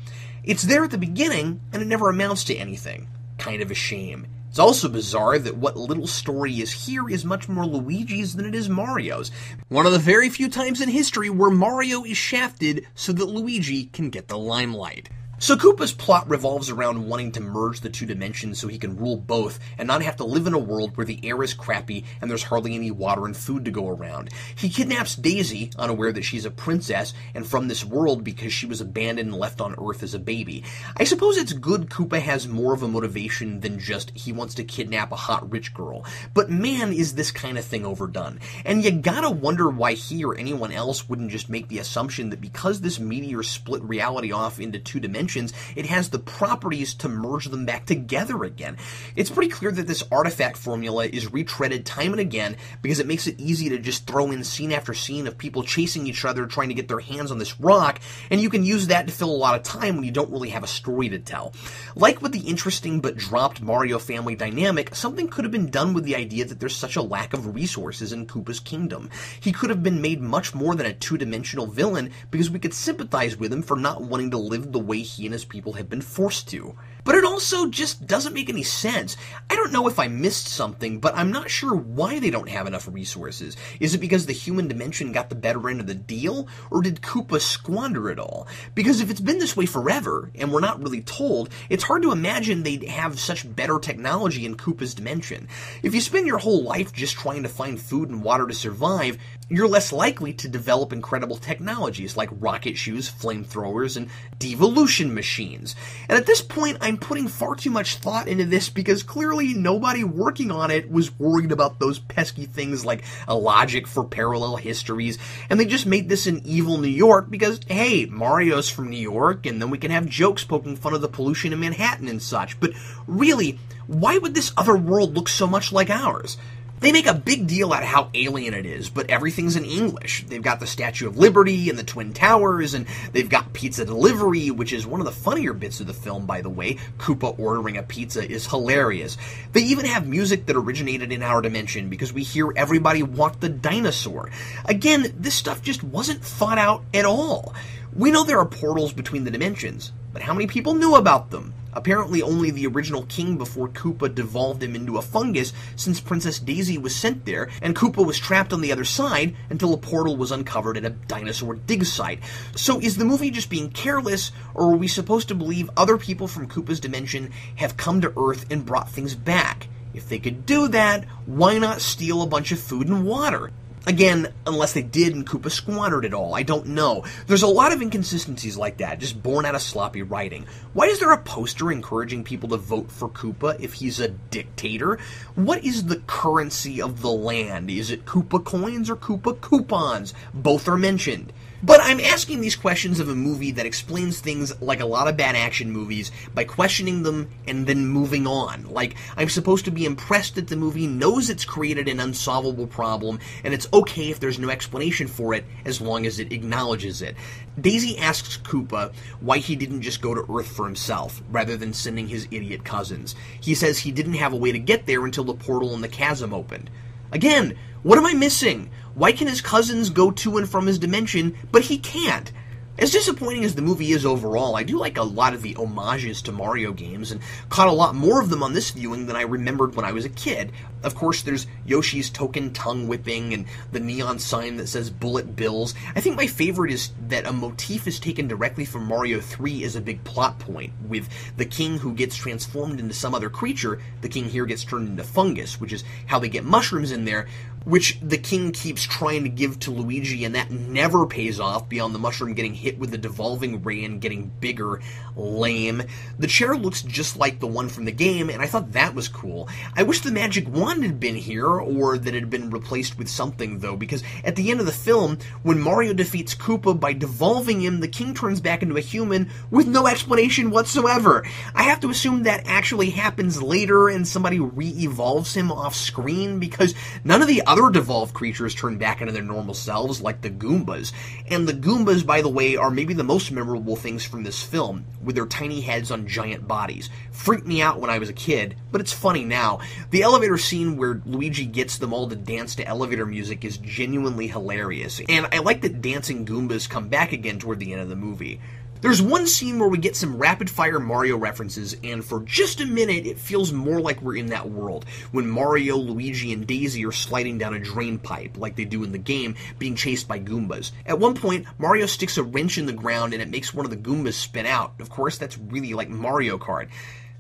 It's 0.44 0.64
there 0.64 0.84
at 0.84 0.92
the 0.92 0.98
beginning, 0.98 1.62
and 1.72 1.82
it 1.82 1.88
never 1.88 2.10
amounts 2.10 2.46
to 2.46 2.56
anything. 2.56 3.08
Kind 3.40 3.62
of 3.62 3.72
a 3.72 3.76
shame. 3.76 4.28
It's 4.50 4.60
also 4.60 4.90
bizarre 4.90 5.40
that 5.40 5.56
what 5.58 5.78
little 5.78 6.08
story 6.08 6.60
is 6.60 6.86
here 6.86 7.10
is 7.10 7.24
much 7.24 7.48
more 7.48 7.66
Luigi's 7.66 8.36
than 8.36 8.46
it 8.46 8.54
is 8.54 8.68
Mario's. 8.68 9.32
One 9.70 9.86
of 9.86 9.94
the 9.94 10.00
very 10.00 10.30
few 10.30 10.50
times 10.50 10.82
in 10.82 10.90
history 10.90 11.30
where 11.30 11.50
Mario 11.50 12.04
is 12.04 12.18
shafted 12.18 12.86
so 12.96 13.14
that 13.14 13.26
Luigi 13.26 13.86
can 13.86 14.10
get 14.10 14.28
the 14.28 14.38
limelight. 14.38 15.10
So 15.42 15.56
Koopa's 15.56 15.94
plot 15.94 16.30
revolves 16.30 16.70
around 16.70 17.08
wanting 17.08 17.32
to 17.32 17.40
merge 17.40 17.80
the 17.80 17.90
two 17.90 18.06
dimensions 18.06 18.60
so 18.60 18.68
he 18.68 18.78
can 18.78 18.98
rule 18.98 19.16
both 19.16 19.58
and 19.78 19.88
not 19.88 20.04
have 20.04 20.18
to 20.18 20.26
live 20.26 20.48
in 20.48 20.54
a 20.54 20.60
world 20.60 20.98
where 20.98 21.06
the 21.06 21.22
air 21.24 21.42
is 21.42 21.54
crappy 21.54 22.04
and 22.20 22.30
there's 22.30 22.44
hardly 22.44 22.76
any 22.76 22.92
water 22.92 23.26
and 23.26 23.38
food 23.38 23.64
to 23.64 23.72
go 23.72 23.88
around. 23.88 24.32
He 24.54 24.68
kidnaps 24.68 25.16
Daisy, 25.16 25.72
unaware 25.78 26.12
that 26.12 26.26
she's 26.26 26.44
a 26.44 26.52
princess 26.52 27.14
and 27.34 27.48
from 27.48 27.70
this 27.70 27.86
world 27.86 28.22
because 28.22 28.52
she 28.52 28.66
was 28.66 28.82
abandoned 28.82 29.30
and 29.30 29.40
left 29.40 29.62
on 29.62 29.76
Earth 29.80 30.04
as 30.04 30.14
a 30.14 30.20
baby. 30.20 30.66
I 30.98 31.06
suppose 31.06 31.38
it's 31.38 31.54
good 31.54 31.90
Koopa 31.90 32.20
has 32.20 32.46
more 32.46 32.74
of 32.74 32.84
a 32.84 32.90
motivation 32.90 33.62
than 33.62 33.80
just 33.80 34.12
he 34.16 34.34
wants 34.34 34.56
to 34.56 34.66
kidnap 34.66 35.14
a 35.14 35.16
hot 35.16 35.50
rich 35.50 35.74
girl, 35.74 36.04
but 36.34 36.50
man 36.50 36.92
is 36.92 37.16
this 37.16 37.32
kind 37.32 37.58
of 37.58 37.64
thing 37.64 37.86
overdone. 37.86 38.42
And 38.66 38.84
you 38.84 38.92
gotta 38.92 39.30
wonder 39.30 39.70
why 39.70 39.94
he 39.94 40.26
or 40.26 40.38
anyone 40.38 40.74
else 40.74 41.08
wouldn't 41.08 41.32
just 41.32 41.50
make 41.50 41.70
the 41.70 41.80
assumption 41.80 42.32
that 42.32 42.42
because 42.42 42.82
this 42.82 43.00
meteor 43.00 43.42
split 43.42 43.82
reality 43.84 44.34
off 44.34 44.60
into 44.60 44.80
two 44.80 45.00
dimensions 45.00 45.29
dimensions, 45.30 45.54
it 45.76 45.86
has 45.86 46.10
the 46.10 46.20
properties 46.20 46.94
to 46.96 47.10
merge 47.10 47.46
them 47.46 47.66
back 47.66 47.86
together 47.86 48.44
again. 48.44 48.78
It's 49.16 49.30
pretty 49.30 49.52
clear 49.52 49.72
that 49.72 49.88
this 49.88 50.04
artifact 50.12 50.58
formula 50.58 51.06
is 51.06 51.28
retreaded 51.28 51.86
time 51.86 52.12
and 52.12 52.20
again 52.20 52.58
because 52.82 53.00
it 53.00 53.08
makes 53.08 53.28
it 53.28 53.40
easy 53.40 53.70
to 53.70 53.80
just 53.80 54.08
throw 54.08 54.32
in 54.32 54.44
scene 54.44 54.72
after 54.72 54.94
scene 54.94 55.28
of 55.28 55.38
people 55.38 55.64
chasing 55.64 56.08
each 56.08 56.26
other 56.26 56.46
trying 56.46 56.70
to 56.70 56.74
get 56.74 56.88
their 56.88 57.00
hands 57.00 57.32
on 57.32 57.38
this 57.38 57.60
rock, 57.60 58.00
and 58.30 58.42
you 58.42 58.50
can 58.50 58.64
use 58.64 58.88
that 58.88 59.08
to 59.08 59.14
fill 59.14 59.30
a 59.30 59.32
lot 59.32 59.56
of 59.56 59.64
time 59.64 59.96
when 59.96 60.04
you 60.04 60.12
don't 60.12 60.32
really 60.32 60.50
have 60.50 60.64
a 60.64 60.68
story 60.68 61.10
to 61.10 61.20
tell. 61.20 61.54
Like 61.96 62.22
with 62.22 62.32
the 62.32 62.40
interesting 62.40 63.00
but 63.00 63.18
dropped 63.18 63.62
Mario 63.62 64.00
family 64.00 64.36
dynamic, 64.36 64.96
something 64.96 65.28
could 65.28 65.46
have 65.46 65.52
been 65.52 65.70
done 65.70 65.94
with 65.94 66.04
the 66.04 66.16
idea 66.16 66.46
that 66.46 66.60
there's 66.60 66.76
such 66.76 66.96
a 66.96 67.02
lack 67.02 67.34
of 67.34 67.54
resources 67.56 68.14
in 68.14 68.26
Koopa's 68.26 68.60
kingdom. 68.60 69.10
He 69.40 69.52
could 69.52 69.70
have 69.70 69.84
been 69.84 70.02
made 70.02 70.22
much 70.22 70.56
more 70.56 70.76
than 70.76 70.86
a 70.86 70.94
two-dimensional 70.94 71.68
villain 71.68 72.12
because 72.32 72.50
we 72.50 72.60
could 72.60 72.74
sympathize 72.74 73.38
with 73.38 73.54
him 73.54 73.62
for 73.62 73.78
not 73.78 74.02
wanting 74.02 74.32
to 74.32 74.38
live 74.38 74.72
the 74.72 74.80
way 74.80 75.00
he 75.00 75.19
he 75.20 75.26
and 75.26 75.34
his 75.34 75.46
people 75.46 75.74
have 75.74 75.90
been 75.90 76.02
forced 76.02 76.48
to. 76.50 76.78
But 77.04 77.16
it 77.16 77.26
also 77.26 77.68
just 77.68 78.06
doesn't 78.06 78.34
make 78.34 78.50
any 78.50 78.64
sense. 78.64 79.18
I 79.50 79.56
don't 79.56 79.72
know 79.72 79.88
if 79.88 80.00
I 80.00 80.08
missed 80.08 80.48
something, 80.48 81.00
but 81.00 81.16
I'm 81.16 81.32
not 81.32 81.50
sure 81.50 81.76
why 81.76 82.20
they 82.20 82.30
don't 82.30 82.50
have 82.50 82.68
enough 82.68 82.88
resources. 82.92 83.58
Is 83.80 83.94
it 83.94 83.98
because 84.00 84.26
the 84.26 84.34
human 84.34 84.68
dimension 84.68 85.12
got 85.12 85.30
the 85.30 85.36
better 85.36 85.70
end 85.70 85.82
of 85.82 85.88
the 85.88 85.96
deal, 85.96 86.48
or 86.72 86.82
did 86.82 87.02
Koopa 87.02 87.42
squander 87.42 88.10
it 88.10 88.20
all? 88.20 88.48
Because 88.76 89.02
if 89.02 89.10
it's 89.10 89.20
been 89.20 89.40
this 89.40 89.58
way 89.58 89.66
forever, 89.66 90.32
and 90.36 90.52
we're 90.52 90.60
not 90.60 90.82
really 90.82 91.02
told, 91.02 91.50
it's 91.70 91.84
hard 91.84 92.04
to 92.04 92.12
imagine 92.12 92.64
they'd 92.64 92.88
have 92.88 93.20
such 93.20 93.56
better 93.56 93.80
technology 93.80 94.46
in 94.46 94.56
Koopa's 94.56 94.94
dimension. 94.94 95.48
If 95.84 95.94
you 95.94 96.02
spend 96.02 96.28
your 96.28 96.38
whole 96.38 96.64
life 96.64 96.94
just 96.94 97.16
trying 97.18 97.44
to 97.44 97.50
find 97.50 97.82
food 97.82 98.10
and 98.10 98.24
water 98.24 98.48
to 98.48 98.54
survive, 98.54 99.18
you're 99.50 99.68
less 99.68 99.92
likely 99.92 100.34
to 100.34 100.48
develop 100.48 100.94
incredible 100.94 101.38
technologies 101.38 102.16
like 102.16 102.30
rocket 102.32 102.78
shoes, 102.78 103.10
flamethrowers, 103.10 103.98
and 103.98 104.10
devolution 104.38 105.14
machines. 105.14 105.76
And 106.08 106.18
at 106.18 106.26
this 106.26 106.42
point, 106.42 106.78
I'm 106.82 106.98
putting 106.98 107.28
far 107.28 107.56
too 107.56 107.72
much 107.72 107.98
thought 107.98 108.28
into 108.28 108.46
this 108.46 108.70
because 108.70 109.04
clearly 109.04 109.54
nobody 109.54 110.04
working 110.04 110.52
on 110.52 110.72
it 110.72 110.92
was 110.92 111.18
worried 111.20 111.52
about 111.52 111.80
those 111.80 112.00
pesky 112.00 112.46
things 112.46 112.86
like 112.86 113.04
a 113.28 113.36
logic 113.36 113.88
for 113.88 114.04
parallel 114.04 114.58
histories, 114.58 115.18
and 115.50 115.60
they 115.60 115.66
just 115.66 115.86
made 115.86 116.10
this 116.10 116.28
in 116.28 116.46
evil 116.46 116.78
New 116.78 116.88
York 116.88 117.30
because, 117.30 117.60
hey, 117.68 118.06
Mario's 118.06 118.70
from 118.70 118.90
New 118.90 118.98
York, 118.98 119.46
and 119.46 119.62
then 119.62 119.70
we 119.70 119.78
can 119.78 119.92
have 119.92 120.06
jokes 120.06 120.44
poking 120.44 120.76
fun 120.76 120.94
of 120.94 121.02
the 121.02 121.08
pollution 121.08 121.54
in 121.54 121.60
Manhattan 121.60 122.08
and 122.08 122.22
such. 122.22 122.60
But 122.60 122.72
really, 123.08 123.60
why 123.88 124.20
would 124.20 124.36
this 124.36 124.54
other 124.56 124.78
world 124.78 125.16
look 125.16 125.28
so 125.28 125.48
much 125.48 125.72
like 125.72 125.90
ours? 125.90 126.38
They 126.80 126.92
make 126.94 127.08
a 127.08 127.14
big 127.14 127.46
deal 127.48 127.74
out 127.74 127.84
of 127.84 127.90
how 127.90 128.10
alien 128.14 128.54
it 128.54 128.66
is, 128.66 128.90
but 128.90 129.10
everything's 129.10 129.58
in 129.58 129.66
English. 129.66 130.26
They've 130.28 130.42
got 130.42 130.60
the 130.60 130.68
Statue 130.68 131.08
of 131.08 131.18
Liberty 131.18 131.70
and 131.70 131.78
the 131.78 131.84
Twin 131.84 132.14
Towers, 132.14 132.74
and 132.74 132.86
they've 133.12 133.30
got 133.30 133.52
pizza 133.52 133.84
delivery, 133.86 134.50
which 134.50 134.72
is 134.72 134.88
one 134.88 135.02
of 135.02 135.06
the 135.06 135.12
funnier 135.12 135.54
bits 135.54 135.82
of 135.82 135.88
the 135.88 135.94
film, 135.94 136.26
by 136.26 136.42
the 136.42 136.50
way. 136.50 136.78
Koopa 136.98 137.38
ordering 137.38 137.78
a 137.78 137.84
pizza 137.84 138.30
is 138.30 138.48
hilarious. 138.48 139.18
They 139.52 139.62
even 139.62 139.86
have 139.86 140.08
music 140.08 140.46
that 140.46 140.56
originated 140.56 141.12
in 141.12 141.22
our 141.22 141.42
dimension 141.42 141.90
because 141.90 142.14
we 142.14 142.24
hear 142.24 142.54
everybody 142.56 143.04
walk 143.04 143.40
the 143.40 143.50
dinosaur. 143.50 144.32
Again, 144.66 145.14
this 145.18 145.36
stuff 145.36 145.62
just 145.62 145.84
wasn't 145.84 146.24
thought 146.24 146.58
out 146.58 146.84
at 146.94 147.06
all. 147.06 147.54
We 147.94 148.12
know 148.12 148.24
there 148.24 148.40
are 148.40 148.46
portals 148.46 148.94
between 148.94 149.26
the 149.26 149.32
dimensions, 149.32 149.92
but 150.14 150.22
how 150.22 150.34
many 150.34 150.48
people 150.48 150.76
knew 150.76 150.96
about 150.96 151.32
them? 151.32 151.54
Apparently 151.74 152.22
only 152.22 152.52
the 152.52 152.68
original 152.68 153.04
king 153.04 153.38
before 153.38 153.70
Koopa 153.70 154.14
devolved 154.14 154.64
him 154.64 154.76
into 154.76 154.98
a 154.98 155.02
fungus 155.02 155.54
since 155.76 156.00
Princess 156.00 156.40
Daisy 156.40 156.78
was 156.78 156.96
sent 156.96 157.26
there 157.26 157.50
and 157.62 157.76
Koopa 157.76 158.06
was 158.06 158.18
trapped 158.18 158.54
on 158.54 158.62
the 158.62 158.72
other 158.72 158.84
side 158.84 159.36
until 159.50 159.74
a 159.74 159.78
portal 159.78 160.18
was 160.18 160.32
uncovered 160.32 160.78
at 160.78 160.86
a 160.86 160.90
dinosaur 160.90 161.56
dig 161.56 161.86
site. 161.86 162.20
So 162.56 162.80
is 162.80 162.98
the 162.98 163.06
movie 163.06 163.32
just 163.32 163.50
being 163.50 163.70
careless 163.70 164.32
or 164.54 164.74
are 164.74 164.78
we 164.78 164.88
supposed 164.88 165.28
to 165.28 165.36
believe 165.36 165.70
other 165.78 165.98
people 165.98 166.28
from 166.28 166.48
Koopa's 166.48 166.80
dimension 166.80 167.32
have 167.58 167.78
come 167.78 168.02
to 168.02 168.14
Earth 168.18 168.46
and 168.50 168.66
brought 168.66 168.90
things 168.90 169.16
back? 169.16 169.68
If 169.94 170.10
they 170.10 170.20
could 170.20 170.46
do 170.46 170.68
that, 170.70 171.06
why 171.26 171.58
not 171.58 171.82
steal 171.82 172.22
a 172.22 172.28
bunch 172.28 172.52
of 172.52 172.60
food 172.60 172.88
and 172.88 173.06
water? 173.06 173.52
Again, 173.90 174.32
unless 174.46 174.74
they 174.74 174.84
did 174.84 175.16
and 175.16 175.26
Koopa 175.26 175.50
squandered 175.50 176.06
it 176.06 176.14
all, 176.14 176.36
I 176.36 176.44
don't 176.44 176.68
know. 176.68 177.06
There's 177.26 177.42
a 177.42 177.48
lot 177.48 177.74
of 177.74 177.82
inconsistencies 177.82 178.56
like 178.56 178.78
that, 178.78 179.00
just 179.00 179.24
born 179.24 179.46
out 179.46 179.56
of 179.56 179.64
sloppy 179.64 180.04
writing. 180.04 180.46
Why 180.74 180.86
is 180.86 181.00
there 181.00 181.12
a 181.12 181.18
poster 181.18 181.72
encouraging 181.72 182.24
people 182.24 182.50
to 182.50 182.58
vote 182.58 182.92
for 182.92 183.10
Koopa 183.10 183.60
if 183.60 183.74
he's 183.74 184.00
a 184.00 184.10
dictator? 184.10 185.00
What 185.34 185.66
is 185.66 185.86
the 185.86 186.04
currency 186.06 186.80
of 186.80 187.02
the 187.02 187.10
land? 187.10 187.72
Is 187.72 187.90
it 187.90 188.06
Koopa 188.06 188.46
coins 188.46 188.92
or 188.92 188.96
Koopa 188.96 189.42
coupons? 189.42 190.14
Both 190.36 190.68
are 190.68 190.78
mentioned. 190.78 191.34
But 191.62 191.82
I'm 191.82 192.00
asking 192.00 192.40
these 192.40 192.56
questions 192.56 193.02
of 193.02 193.10
a 193.10 193.16
movie 193.16 193.52
that 193.52 193.66
explains 193.66 194.20
things 194.20 194.62
like 194.62 194.80
a 194.80 194.86
lot 194.86 195.10
of 195.10 195.18
bad 195.18 195.36
action 195.36 195.72
movies 195.72 196.10
by 196.34 196.46
questioning 196.46 197.04
them 197.04 197.30
and 197.48 197.68
then 197.68 197.86
moving 197.86 198.26
on. 198.26 198.64
Like, 198.70 198.96
I'm 199.18 199.28
supposed 199.28 199.66
to 199.66 199.72
be 199.72 199.86
impressed 199.86 200.36
that 200.36 200.48
the 200.48 200.56
movie 200.56 200.88
knows 200.88 201.30
it's 201.30 201.44
created 201.44 201.90
an 201.90 202.00
unsolvable 202.00 202.68
problem, 202.68 203.20
and 203.44 203.54
it's 203.54 203.68
okay 203.74 204.10
if 204.10 204.22
there's 204.22 204.40
no 204.40 204.50
explanation 204.50 205.08
for 205.08 205.34
it 205.34 205.46
as 205.66 205.82
long 205.82 206.06
as 206.06 206.20
it 206.20 206.32
acknowledges 206.32 207.02
it. 207.02 207.18
Daisy 207.60 207.98
asks 207.98 208.38
Koopa 208.38 208.94
why 209.20 209.40
he 209.40 209.58
didn't 209.58 209.82
just 209.82 210.02
go 210.02 210.14
to 210.14 210.26
Earth 210.34 210.48
for 210.48 210.66
himself, 210.66 211.22
rather 211.30 211.58
than 211.58 211.74
sending 211.74 212.08
his 212.08 212.28
idiot 212.32 212.64
cousins. 212.64 213.16
He 213.42 213.54
says 213.54 213.80
he 213.80 213.92
didn't 213.92 214.14
have 214.14 214.32
a 214.32 214.38
way 214.38 214.54
to 214.54 214.60
get 214.60 214.86
there 214.86 215.04
until 215.04 215.26
the 215.26 215.34
portal 215.34 215.74
in 215.74 215.82
the 215.82 215.90
chasm 215.90 216.34
opened. 216.34 216.70
Again, 217.12 217.58
what 217.84 217.98
am 217.98 218.06
I 218.06 218.14
missing? 218.14 218.72
Why 218.94 219.14
can 219.14 219.28
his 219.28 219.42
cousins 219.42 219.90
go 219.90 220.12
to 220.12 220.38
and 220.38 220.50
from 220.50 220.68
his 220.68 220.80
dimension, 220.80 221.38
but 221.52 221.64
he 221.64 221.78
can't? 221.78 222.32
As 222.80 222.92
disappointing 222.92 223.44
as 223.44 223.56
the 223.56 223.62
movie 223.62 223.92
is 223.92 224.06
overall, 224.06 224.56
I 224.56 224.64
do 224.64 224.78
like 224.78 224.98
a 224.98 225.04
lot 225.04 225.34
of 225.34 225.42
the 225.42 225.52
homages 225.52 226.22
to 226.22 226.32
Mario 226.32 226.72
games 226.72 227.12
and 227.12 227.20
caught 227.50 227.68
a 227.68 227.74
lot 227.74 227.94
more 227.94 228.22
of 228.22 228.30
them 228.30 228.42
on 228.42 228.54
this 228.54 228.72
viewing 228.72 229.06
than 229.06 229.18
I 229.18 229.24
remembered 229.24 229.76
when 229.76 229.84
I 229.84 229.92
was 229.92 230.06
a 230.06 230.10
kid. 230.10 230.54
Of 230.82 230.96
course, 230.96 231.22
there's 231.22 231.46
Yoshi's 231.66 232.10
token 232.10 232.54
tongue 232.54 232.88
whipping 232.88 233.34
and 233.34 233.48
the 233.74 233.82
neon 233.82 234.18
sign 234.18 234.56
that 234.56 234.70
says 234.70 234.90
bullet 234.90 235.36
bills. 235.36 235.74
I 235.94 236.00
think 236.00 236.16
my 236.16 236.28
favorite 236.28 236.72
is 236.72 236.92
that 237.10 237.28
a 237.28 237.34
motif 237.34 237.86
is 237.86 238.00
taken 238.00 238.30
directly 238.30 238.64
from 238.64 238.86
Mario 238.86 239.20
3 239.20 239.66
as 239.66 239.76
a 239.76 239.82
big 239.82 240.02
plot 240.06 240.40
point, 240.40 240.72
with 240.88 241.10
the 241.36 241.44
king 241.44 241.80
who 241.80 241.94
gets 241.94 242.16
transformed 242.16 242.80
into 242.80 242.94
some 242.94 243.14
other 243.14 243.30
creature, 243.30 243.82
the 244.00 244.08
king 244.08 244.24
here 244.24 244.46
gets 244.46 244.64
turned 244.64 244.88
into 244.88 245.04
fungus, 245.04 245.60
which 245.60 245.74
is 245.74 245.84
how 246.06 246.18
they 246.18 246.30
get 246.30 246.46
mushrooms 246.46 246.94
in 246.94 247.04
there, 247.04 247.28
which 247.66 248.00
the 248.02 248.18
king 248.18 248.52
keeps 248.52 248.84
trying 248.84 249.24
to 249.24 249.30
give 249.30 249.60
to 249.60 249.72
Luigi, 249.72 250.26
and 250.26 250.36
that 250.36 250.52
never 250.52 251.06
pays 251.06 251.40
off 251.40 251.70
beyond 251.70 251.94
the 251.94 252.00
mushroom 252.00 252.34
getting 252.34 252.54
hit 252.54 252.80
with 252.80 252.92
the 252.92 252.98
devolving 252.98 253.62
ray 253.64 253.84
and 253.84 254.02
getting 254.02 254.32
bigger. 254.40 254.82
Lame. 255.16 255.84
The 256.18 256.28
chair 256.28 256.56
looks 256.56 256.82
just 256.82 257.18
like 257.18 257.40
the 257.40 257.48
one 257.48 257.68
from 257.68 257.86
the 257.86 257.92
game, 257.92 258.30
and 258.30 258.42
I 258.42 258.48
thought 258.48 258.72
that 258.72 258.96
was 258.96 259.08
cool. 259.08 259.50
I 259.76 259.84
wish 259.84 260.00
the 260.02 260.12
magic 260.12 260.48
wand 260.48 260.84
had 260.84 261.00
been 261.00 261.16
here, 261.16 261.48
or 261.48 261.98
that 261.98 262.16
it 262.16 262.20
had 262.20 262.30
been 262.30 262.50
replaced 262.50 262.98
with 262.98 263.10
something, 263.10 263.60
though, 263.60 263.76
because 263.76 264.04
at 264.24 264.36
the 264.36 264.50
end 264.50 264.60
of 264.60 264.66
the 264.66 264.72
film, 264.72 265.18
when 265.44 265.60
Mario 265.60 265.94
defeats 265.94 266.36
Koopa 266.36 266.80
by 266.80 266.94
devolving 266.94 267.62
him, 267.62 267.80
the 267.80 267.88
king 267.88 268.14
turns 268.14 268.40
back 268.40 268.62
into 268.62 268.78
a 268.78 268.82
human 268.82 269.30
with 269.52 269.68
no 269.68 269.88
explanation 269.88 270.52
whatsoever. 270.52 271.26
I 271.54 271.64
have 271.64 271.82
to 271.82 271.90
assume 271.90 272.24
that 272.24 272.44
actually 272.46 272.92
happens 272.92 273.42
later 273.42 273.90
and 273.90 274.08
somebody 274.08 274.40
re 274.40 274.70
evolves 274.70 275.34
him 275.36 275.52
off 275.52 275.76
screen, 275.76 276.40
because 276.40 276.74
none 277.04 277.22
of 277.22 277.28
the 277.28 277.44
other 277.46 277.59
devolved 277.68 278.14
creatures 278.14 278.56
turn 278.56 278.78
back 278.78 279.02
into 279.02 279.12
their 279.12 279.24
normal 279.24 279.54
selves, 279.54 280.02
like 280.02 280.22
the 280.22 280.30
Goombas. 280.30 280.94
And 281.30 281.48
the 281.48 281.54
Goombas, 281.54 282.06
by 282.06 282.22
the 282.22 282.30
way, 282.30 282.56
are 282.56 282.72
maybe 282.72 282.94
the 282.94 283.04
most 283.04 283.32
memorable 283.32 283.76
things 283.76 284.06
from 284.06 284.24
this 284.24 284.42
film, 284.42 284.86
with 285.04 285.16
their 285.16 285.26
tiny 285.26 285.62
heads 285.62 285.92
on 285.92 286.08
giant 286.08 286.48
bodies. 286.48 286.90
Freaked 287.12 287.46
me 287.46 287.62
out 287.62 287.80
when 287.80 287.90
I 287.90 288.00
was 288.00 288.08
a 288.10 288.14
kid, 288.14 288.56
but 288.72 288.80
it's 288.80 288.94
funny 288.94 289.26
now. 289.26 289.60
The 289.90 290.04
elevator 290.04 290.38
scene 290.38 290.78
where 290.78 291.02
Luigi 291.06 291.46
gets 291.46 291.78
them 291.78 291.92
all 291.92 292.08
to 292.08 292.16
dance 292.16 292.56
to 292.56 292.68
elevator 292.68 293.06
music 293.06 293.44
is 293.44 293.58
genuinely 293.58 294.28
hilarious, 294.28 295.02
and 295.10 295.28
I 295.32 295.40
like 295.40 295.62
that 295.62 295.82
dancing 295.82 296.26
Goombas 296.26 296.70
come 296.70 296.88
back 296.88 297.12
again 297.12 297.40
toward 297.40 297.60
the 297.60 297.74
end 297.74 297.82
of 297.82 297.90
the 297.90 297.96
movie. 297.96 298.40
There's 298.82 299.02
one 299.02 299.28
scene 299.28 299.60
where 299.60 299.68
we 299.68 299.78
get 299.78 299.98
some 299.98 300.18
rapid 300.18 300.50
fire 300.50 300.80
Mario 300.80 301.18
references, 301.18 301.76
and 301.84 302.04
for 302.04 302.22
just 302.22 302.62
a 302.62 302.66
minute, 302.66 303.06
it 303.06 303.20
feels 303.20 303.52
more 303.52 303.82
like 303.82 304.02
we're 304.02 304.16
in 304.16 304.28
that 304.28 304.50
world 304.50 304.86
when 305.12 305.30
Mario, 305.30 305.76
Luigi, 305.76 306.32
and 306.32 306.48
Daisy 306.48 306.86
are 306.86 306.94
sliding 306.94 307.38
down 307.38 307.54
a 307.54 307.60
drain 307.60 308.00
pipe, 308.00 308.38
like 308.38 308.56
they 308.56 308.64
do 308.64 308.86
in 308.86 308.94
the 308.94 308.98
game, 308.98 309.36
being 309.58 309.76
chased 309.76 310.08
by 310.08 310.18
Goombas. 310.18 310.72
At 310.86 310.98
one 310.98 311.14
point, 311.14 311.46
Mario 311.58 311.88
sticks 311.88 312.18
a 312.18 312.24
wrench 312.24 312.58
in 312.58 312.68
the 312.68 312.72
ground 312.72 313.12
and 313.12 313.22
it 313.22 313.30
makes 313.30 313.54
one 313.54 313.66
of 313.66 313.70
the 313.70 313.76
Goombas 313.76 314.14
spin 314.14 314.46
out. 314.46 314.80
Of 314.80 314.90
course, 314.90 315.18
that's 315.18 315.38
really 315.38 315.74
like 315.74 315.90
Mario 315.90 316.38
Kart. 316.38 316.70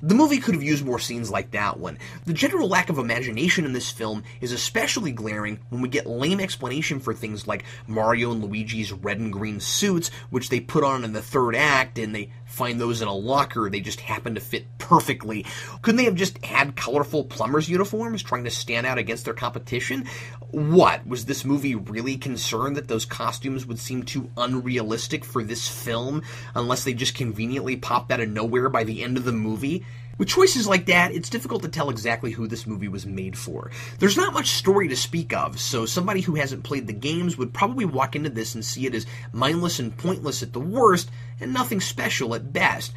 The 0.01 0.15
movie 0.15 0.39
could 0.39 0.55
have 0.55 0.63
used 0.63 0.85
more 0.85 0.99
scenes 0.99 1.29
like 1.29 1.51
that 1.51 1.77
one. 1.77 1.97
The 2.25 2.33
general 2.33 2.69
lack 2.69 2.89
of 2.89 2.97
imagination 2.97 3.65
in 3.65 3.73
this 3.73 3.91
film 3.91 4.23
is 4.39 4.53
especially 4.53 5.11
glaring 5.11 5.59
when 5.69 5.81
we 5.81 5.89
get 5.89 6.07
lame 6.07 6.39
explanation 6.39 7.01
for 7.01 7.13
things 7.13 7.47
like 7.47 7.65
Mario 7.85 8.31
and 8.31 8.41
Luigi's 8.41 8.93
red 8.93 9.19
and 9.19 9.33
green 9.33 9.59
suits, 9.59 10.09
which 10.29 10.47
they 10.49 10.61
put 10.61 10.85
on 10.85 11.03
in 11.03 11.11
the 11.11 11.21
third 11.21 11.53
act, 11.53 11.99
and 11.99 12.15
they 12.15 12.31
find 12.49 12.81
those 12.81 13.01
in 13.01 13.07
a 13.07 13.13
locker. 13.13 13.69
They 13.69 13.79
just 13.79 14.01
happen 14.01 14.35
to 14.35 14.41
fit 14.41 14.65
perfectly. 14.79 15.45
Couldn't 15.81 15.97
they 15.97 16.05
have 16.05 16.15
just 16.15 16.43
had 16.43 16.75
colorful 16.75 17.23
plumber's 17.23 17.69
uniforms 17.69 18.23
trying 18.23 18.43
to 18.43 18.49
stand 18.49 18.85
out 18.85 18.97
against 18.97 19.25
their 19.25 19.33
competition? 19.33 20.07
What? 20.49 21.05
Was 21.07 21.25
this 21.25 21.45
movie 21.45 21.75
really 21.75 22.17
concerned 22.17 22.75
that 22.75 22.87
those 22.87 23.05
costumes 23.05 23.65
would 23.65 23.79
seem 23.79 24.03
too 24.03 24.31
unrealistic 24.35 25.23
for 25.23 25.43
this 25.43 25.67
film 25.67 26.23
unless 26.55 26.83
they 26.83 26.93
just 26.93 27.15
conveniently 27.15 27.77
popped 27.77 28.11
out 28.11 28.19
of 28.19 28.29
nowhere 28.29 28.67
by 28.67 28.83
the 28.83 29.03
end 29.03 29.15
of 29.15 29.25
the 29.25 29.31
movie? 29.31 29.85
With 30.19 30.27
choices 30.27 30.67
like 30.67 30.85
that, 30.87 31.13
it's 31.13 31.29
difficult 31.29 31.61
to 31.61 31.69
tell 31.69 31.89
exactly 31.89 32.31
who 32.31 32.45
this 32.45 32.67
movie 32.67 32.89
was 32.89 33.05
made 33.05 33.37
for. 33.37 33.71
There's 33.99 34.17
not 34.17 34.33
much 34.33 34.49
story 34.49 34.89
to 34.89 34.95
speak 34.97 35.31
of, 35.31 35.57
so 35.61 35.85
somebody 35.85 36.19
who 36.19 36.35
hasn't 36.35 36.65
played 36.65 36.87
the 36.87 36.93
games 36.93 37.37
would 37.37 37.53
probably 37.53 37.85
walk 37.85 38.17
into 38.17 38.29
this 38.29 38.53
and 38.53 38.63
see 38.63 38.85
it 38.85 38.93
as 38.93 39.05
mindless 39.31 39.79
and 39.79 39.95
pointless 39.95 40.43
at 40.43 40.51
the 40.51 40.59
worst, 40.59 41.09
and 41.39 41.53
nothing 41.53 41.79
special 41.79 42.35
at 42.35 42.51
best. 42.51 42.91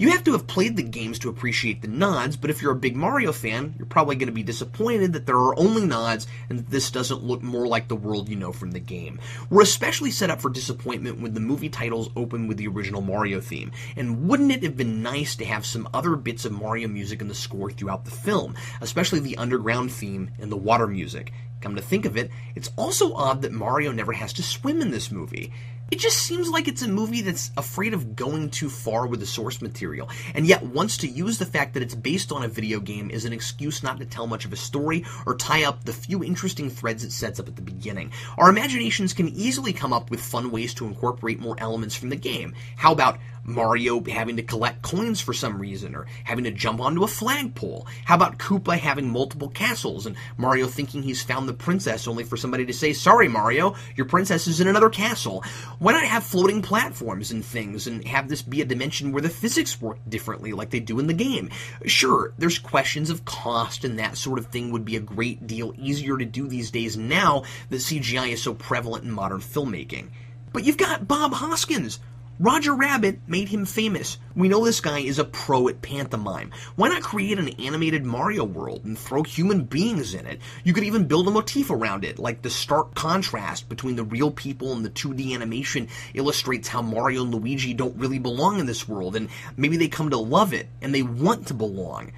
You 0.00 0.10
have 0.10 0.22
to 0.24 0.32
have 0.34 0.46
played 0.46 0.76
the 0.76 0.84
games 0.84 1.18
to 1.18 1.28
appreciate 1.28 1.82
the 1.82 1.88
nods, 1.88 2.36
but 2.36 2.50
if 2.50 2.62
you're 2.62 2.70
a 2.70 2.76
big 2.76 2.94
Mario 2.94 3.32
fan, 3.32 3.74
you're 3.76 3.84
probably 3.84 4.14
going 4.14 4.28
to 4.28 4.32
be 4.32 4.44
disappointed 4.44 5.12
that 5.12 5.26
there 5.26 5.34
are 5.34 5.58
only 5.58 5.84
nods 5.84 6.28
and 6.48 6.60
that 6.60 6.70
this 6.70 6.92
doesn't 6.92 7.24
look 7.24 7.42
more 7.42 7.66
like 7.66 7.88
the 7.88 7.96
world 7.96 8.28
you 8.28 8.36
know 8.36 8.52
from 8.52 8.70
the 8.70 8.78
game. 8.78 9.18
We're 9.50 9.62
especially 9.62 10.12
set 10.12 10.30
up 10.30 10.40
for 10.40 10.50
disappointment 10.50 11.20
when 11.20 11.34
the 11.34 11.40
movie 11.40 11.68
titles 11.68 12.10
open 12.14 12.46
with 12.46 12.58
the 12.58 12.68
original 12.68 13.00
Mario 13.00 13.40
theme, 13.40 13.72
and 13.96 14.28
wouldn't 14.28 14.52
it 14.52 14.62
have 14.62 14.76
been 14.76 15.02
nice 15.02 15.34
to 15.34 15.44
have 15.44 15.66
some 15.66 15.88
other 15.92 16.14
bits 16.14 16.44
of 16.44 16.52
Mario 16.52 16.86
music 16.86 17.20
in 17.20 17.26
the 17.26 17.34
score 17.34 17.72
throughout 17.72 18.04
the 18.04 18.12
film, 18.12 18.54
especially 18.80 19.18
the 19.18 19.36
underground 19.36 19.90
theme 19.90 20.30
and 20.38 20.52
the 20.52 20.56
water 20.56 20.86
music? 20.86 21.32
Come 21.60 21.74
to 21.74 21.82
think 21.82 22.04
of 22.04 22.16
it, 22.16 22.30
it's 22.54 22.70
also 22.76 23.14
odd 23.14 23.42
that 23.42 23.50
Mario 23.50 23.90
never 23.90 24.12
has 24.12 24.32
to 24.34 24.44
swim 24.44 24.80
in 24.80 24.92
this 24.92 25.10
movie. 25.10 25.52
It 25.90 26.00
just 26.00 26.18
seems 26.18 26.50
like 26.50 26.68
it's 26.68 26.82
a 26.82 26.88
movie 26.88 27.22
that's 27.22 27.50
afraid 27.56 27.94
of 27.94 28.14
going 28.14 28.50
too 28.50 28.68
far 28.68 29.06
with 29.06 29.20
the 29.20 29.26
source 29.26 29.62
material, 29.62 30.10
and 30.34 30.46
yet 30.46 30.62
wants 30.62 30.98
to 30.98 31.08
use 31.08 31.38
the 31.38 31.46
fact 31.46 31.72
that 31.72 31.82
it's 31.82 31.94
based 31.94 32.30
on 32.30 32.42
a 32.42 32.48
video 32.48 32.78
game 32.78 33.10
as 33.10 33.24
an 33.24 33.32
excuse 33.32 33.82
not 33.82 33.98
to 33.98 34.04
tell 34.04 34.26
much 34.26 34.44
of 34.44 34.52
a 34.52 34.56
story 34.56 35.06
or 35.24 35.34
tie 35.34 35.64
up 35.64 35.84
the 35.84 35.94
few 35.94 36.22
interesting 36.22 36.68
threads 36.68 37.04
it 37.04 37.12
sets 37.12 37.40
up 37.40 37.48
at 37.48 37.56
the 37.56 37.62
beginning. 37.62 38.12
Our 38.36 38.50
imaginations 38.50 39.14
can 39.14 39.28
easily 39.30 39.72
come 39.72 39.94
up 39.94 40.10
with 40.10 40.20
fun 40.20 40.50
ways 40.50 40.74
to 40.74 40.86
incorporate 40.86 41.40
more 41.40 41.56
elements 41.58 41.94
from 41.94 42.10
the 42.10 42.16
game. 42.16 42.54
How 42.76 42.92
about 42.92 43.18
Mario 43.48 44.04
having 44.04 44.36
to 44.36 44.42
collect 44.42 44.82
coins 44.82 45.20
for 45.20 45.32
some 45.32 45.58
reason, 45.58 45.94
or 45.94 46.06
having 46.24 46.44
to 46.44 46.50
jump 46.50 46.80
onto 46.80 47.02
a 47.02 47.08
flagpole? 47.08 47.86
How 48.04 48.14
about 48.14 48.38
Koopa 48.38 48.78
having 48.78 49.10
multiple 49.10 49.48
castles, 49.48 50.04
and 50.04 50.16
Mario 50.36 50.66
thinking 50.66 51.02
he's 51.02 51.22
found 51.22 51.48
the 51.48 51.54
princess 51.54 52.06
only 52.06 52.24
for 52.24 52.36
somebody 52.36 52.66
to 52.66 52.72
say, 52.74 52.92
Sorry, 52.92 53.26
Mario, 53.26 53.74
your 53.96 54.06
princess 54.06 54.46
is 54.46 54.60
in 54.60 54.68
another 54.68 54.90
castle? 54.90 55.42
Why 55.78 55.92
not 55.92 56.04
have 56.04 56.24
floating 56.24 56.60
platforms 56.60 57.30
and 57.30 57.44
things, 57.44 57.86
and 57.86 58.06
have 58.06 58.28
this 58.28 58.42
be 58.42 58.60
a 58.60 58.66
dimension 58.66 59.12
where 59.12 59.22
the 59.22 59.30
physics 59.30 59.80
work 59.80 59.98
differently 60.08 60.52
like 60.52 60.70
they 60.70 60.80
do 60.80 60.98
in 60.98 61.06
the 61.06 61.14
game? 61.14 61.48
Sure, 61.86 62.34
there's 62.36 62.58
questions 62.58 63.08
of 63.08 63.24
cost, 63.24 63.84
and 63.84 63.98
that 63.98 64.18
sort 64.18 64.38
of 64.38 64.46
thing 64.46 64.70
would 64.72 64.84
be 64.84 64.96
a 64.96 65.00
great 65.00 65.46
deal 65.46 65.72
easier 65.78 66.18
to 66.18 66.26
do 66.26 66.46
these 66.46 66.70
days 66.70 66.98
now 66.98 67.44
that 67.70 67.76
CGI 67.76 68.32
is 68.32 68.42
so 68.42 68.52
prevalent 68.52 69.04
in 69.04 69.10
modern 69.10 69.40
filmmaking. 69.40 70.08
But 70.52 70.64
you've 70.64 70.76
got 70.76 71.08
Bob 71.08 71.32
Hoskins 71.32 72.00
Roger 72.40 72.72
Rabbit 72.72 73.18
made 73.26 73.48
him 73.48 73.64
famous. 73.64 74.16
We 74.36 74.46
know 74.46 74.64
this 74.64 74.80
guy 74.80 75.00
is 75.00 75.18
a 75.18 75.24
pro 75.24 75.66
at 75.66 75.82
pantomime. 75.82 76.52
Why 76.76 76.88
not 76.88 77.02
create 77.02 77.36
an 77.36 77.48
animated 77.60 78.04
Mario 78.04 78.44
world 78.44 78.84
and 78.84 78.96
throw 78.96 79.24
human 79.24 79.64
beings 79.64 80.14
in 80.14 80.24
it? 80.24 80.40
You 80.62 80.72
could 80.72 80.84
even 80.84 81.08
build 81.08 81.26
a 81.26 81.32
motif 81.32 81.68
around 81.68 82.04
it, 82.04 82.16
like 82.16 82.42
the 82.42 82.48
stark 82.48 82.94
contrast 82.94 83.68
between 83.68 83.96
the 83.96 84.04
real 84.04 84.30
people 84.30 84.72
and 84.72 84.84
the 84.84 84.90
2D 84.90 85.34
animation 85.34 85.88
illustrates 86.14 86.68
how 86.68 86.80
Mario 86.80 87.24
and 87.24 87.34
Luigi 87.34 87.74
don't 87.74 87.98
really 87.98 88.20
belong 88.20 88.60
in 88.60 88.66
this 88.66 88.86
world, 88.86 89.16
and 89.16 89.30
maybe 89.56 89.76
they 89.76 89.88
come 89.88 90.10
to 90.10 90.16
love 90.16 90.52
it 90.52 90.68
and 90.80 90.94
they 90.94 91.02
want 91.02 91.48
to 91.48 91.54
belong. 91.54 92.12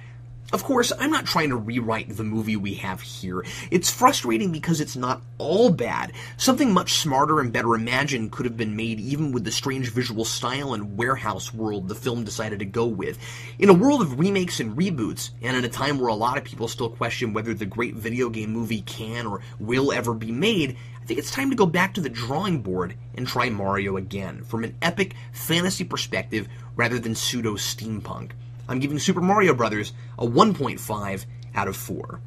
Of 0.53 0.65
course, 0.65 0.91
I'm 0.99 1.11
not 1.11 1.25
trying 1.25 1.47
to 1.49 1.55
rewrite 1.55 2.17
the 2.17 2.25
movie 2.25 2.57
we 2.57 2.73
have 2.73 2.99
here. 2.99 3.45
It's 3.71 3.89
frustrating 3.89 4.51
because 4.51 4.81
it's 4.81 4.97
not 4.97 5.21
all 5.37 5.69
bad. 5.69 6.11
Something 6.35 6.73
much 6.73 6.95
smarter 6.95 7.39
and 7.39 7.53
better 7.53 7.73
imagined 7.73 8.33
could 8.33 8.45
have 8.45 8.57
been 8.57 8.75
made 8.75 8.99
even 8.99 9.31
with 9.31 9.45
the 9.45 9.51
strange 9.51 9.93
visual 9.93 10.25
style 10.25 10.73
and 10.73 10.97
warehouse 10.97 11.53
world 11.53 11.87
the 11.87 11.95
film 11.95 12.25
decided 12.25 12.59
to 12.59 12.65
go 12.65 12.85
with. 12.85 13.17
In 13.59 13.69
a 13.69 13.73
world 13.73 14.01
of 14.01 14.19
remakes 14.19 14.59
and 14.59 14.75
reboots, 14.75 15.29
and 15.41 15.55
in 15.55 15.63
a 15.63 15.69
time 15.69 15.97
where 15.99 16.09
a 16.09 16.13
lot 16.13 16.37
of 16.37 16.43
people 16.43 16.67
still 16.67 16.89
question 16.89 17.31
whether 17.31 17.53
the 17.53 17.65
great 17.65 17.95
video 17.95 18.27
game 18.29 18.51
movie 18.51 18.81
can 18.81 19.27
or 19.27 19.39
will 19.57 19.93
ever 19.93 20.13
be 20.13 20.33
made, 20.33 20.75
I 21.01 21.05
think 21.05 21.17
it's 21.17 21.31
time 21.31 21.49
to 21.51 21.55
go 21.55 21.65
back 21.65 21.93
to 21.93 22.01
the 22.01 22.09
drawing 22.09 22.61
board 22.61 22.95
and 23.15 23.25
try 23.25 23.49
Mario 23.49 23.95
again, 23.95 24.43
from 24.43 24.65
an 24.65 24.75
epic 24.81 25.15
fantasy 25.31 25.85
perspective 25.85 26.49
rather 26.75 26.99
than 26.99 27.15
pseudo 27.15 27.53
steampunk. 27.53 28.31
I'm 28.71 28.79
giving 28.79 28.99
Super 28.99 29.21
Mario 29.21 29.53
Brothers 29.53 29.93
a 30.17 30.25
1.5 30.25 31.25
out 31.55 31.67
of 31.67 31.75
4. 31.75 32.21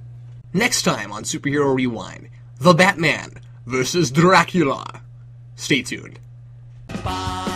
Next 0.53 0.83
time 0.83 1.11
on 1.11 1.25
Superhero 1.25 1.75
Rewind, 1.75 2.29
The 2.61 2.75
Batman 2.75 3.41
versus 3.67 4.11
Dracula. 4.11 5.03
Stay 5.57 5.83
tuned. 5.83 6.21
Bye. 7.03 7.54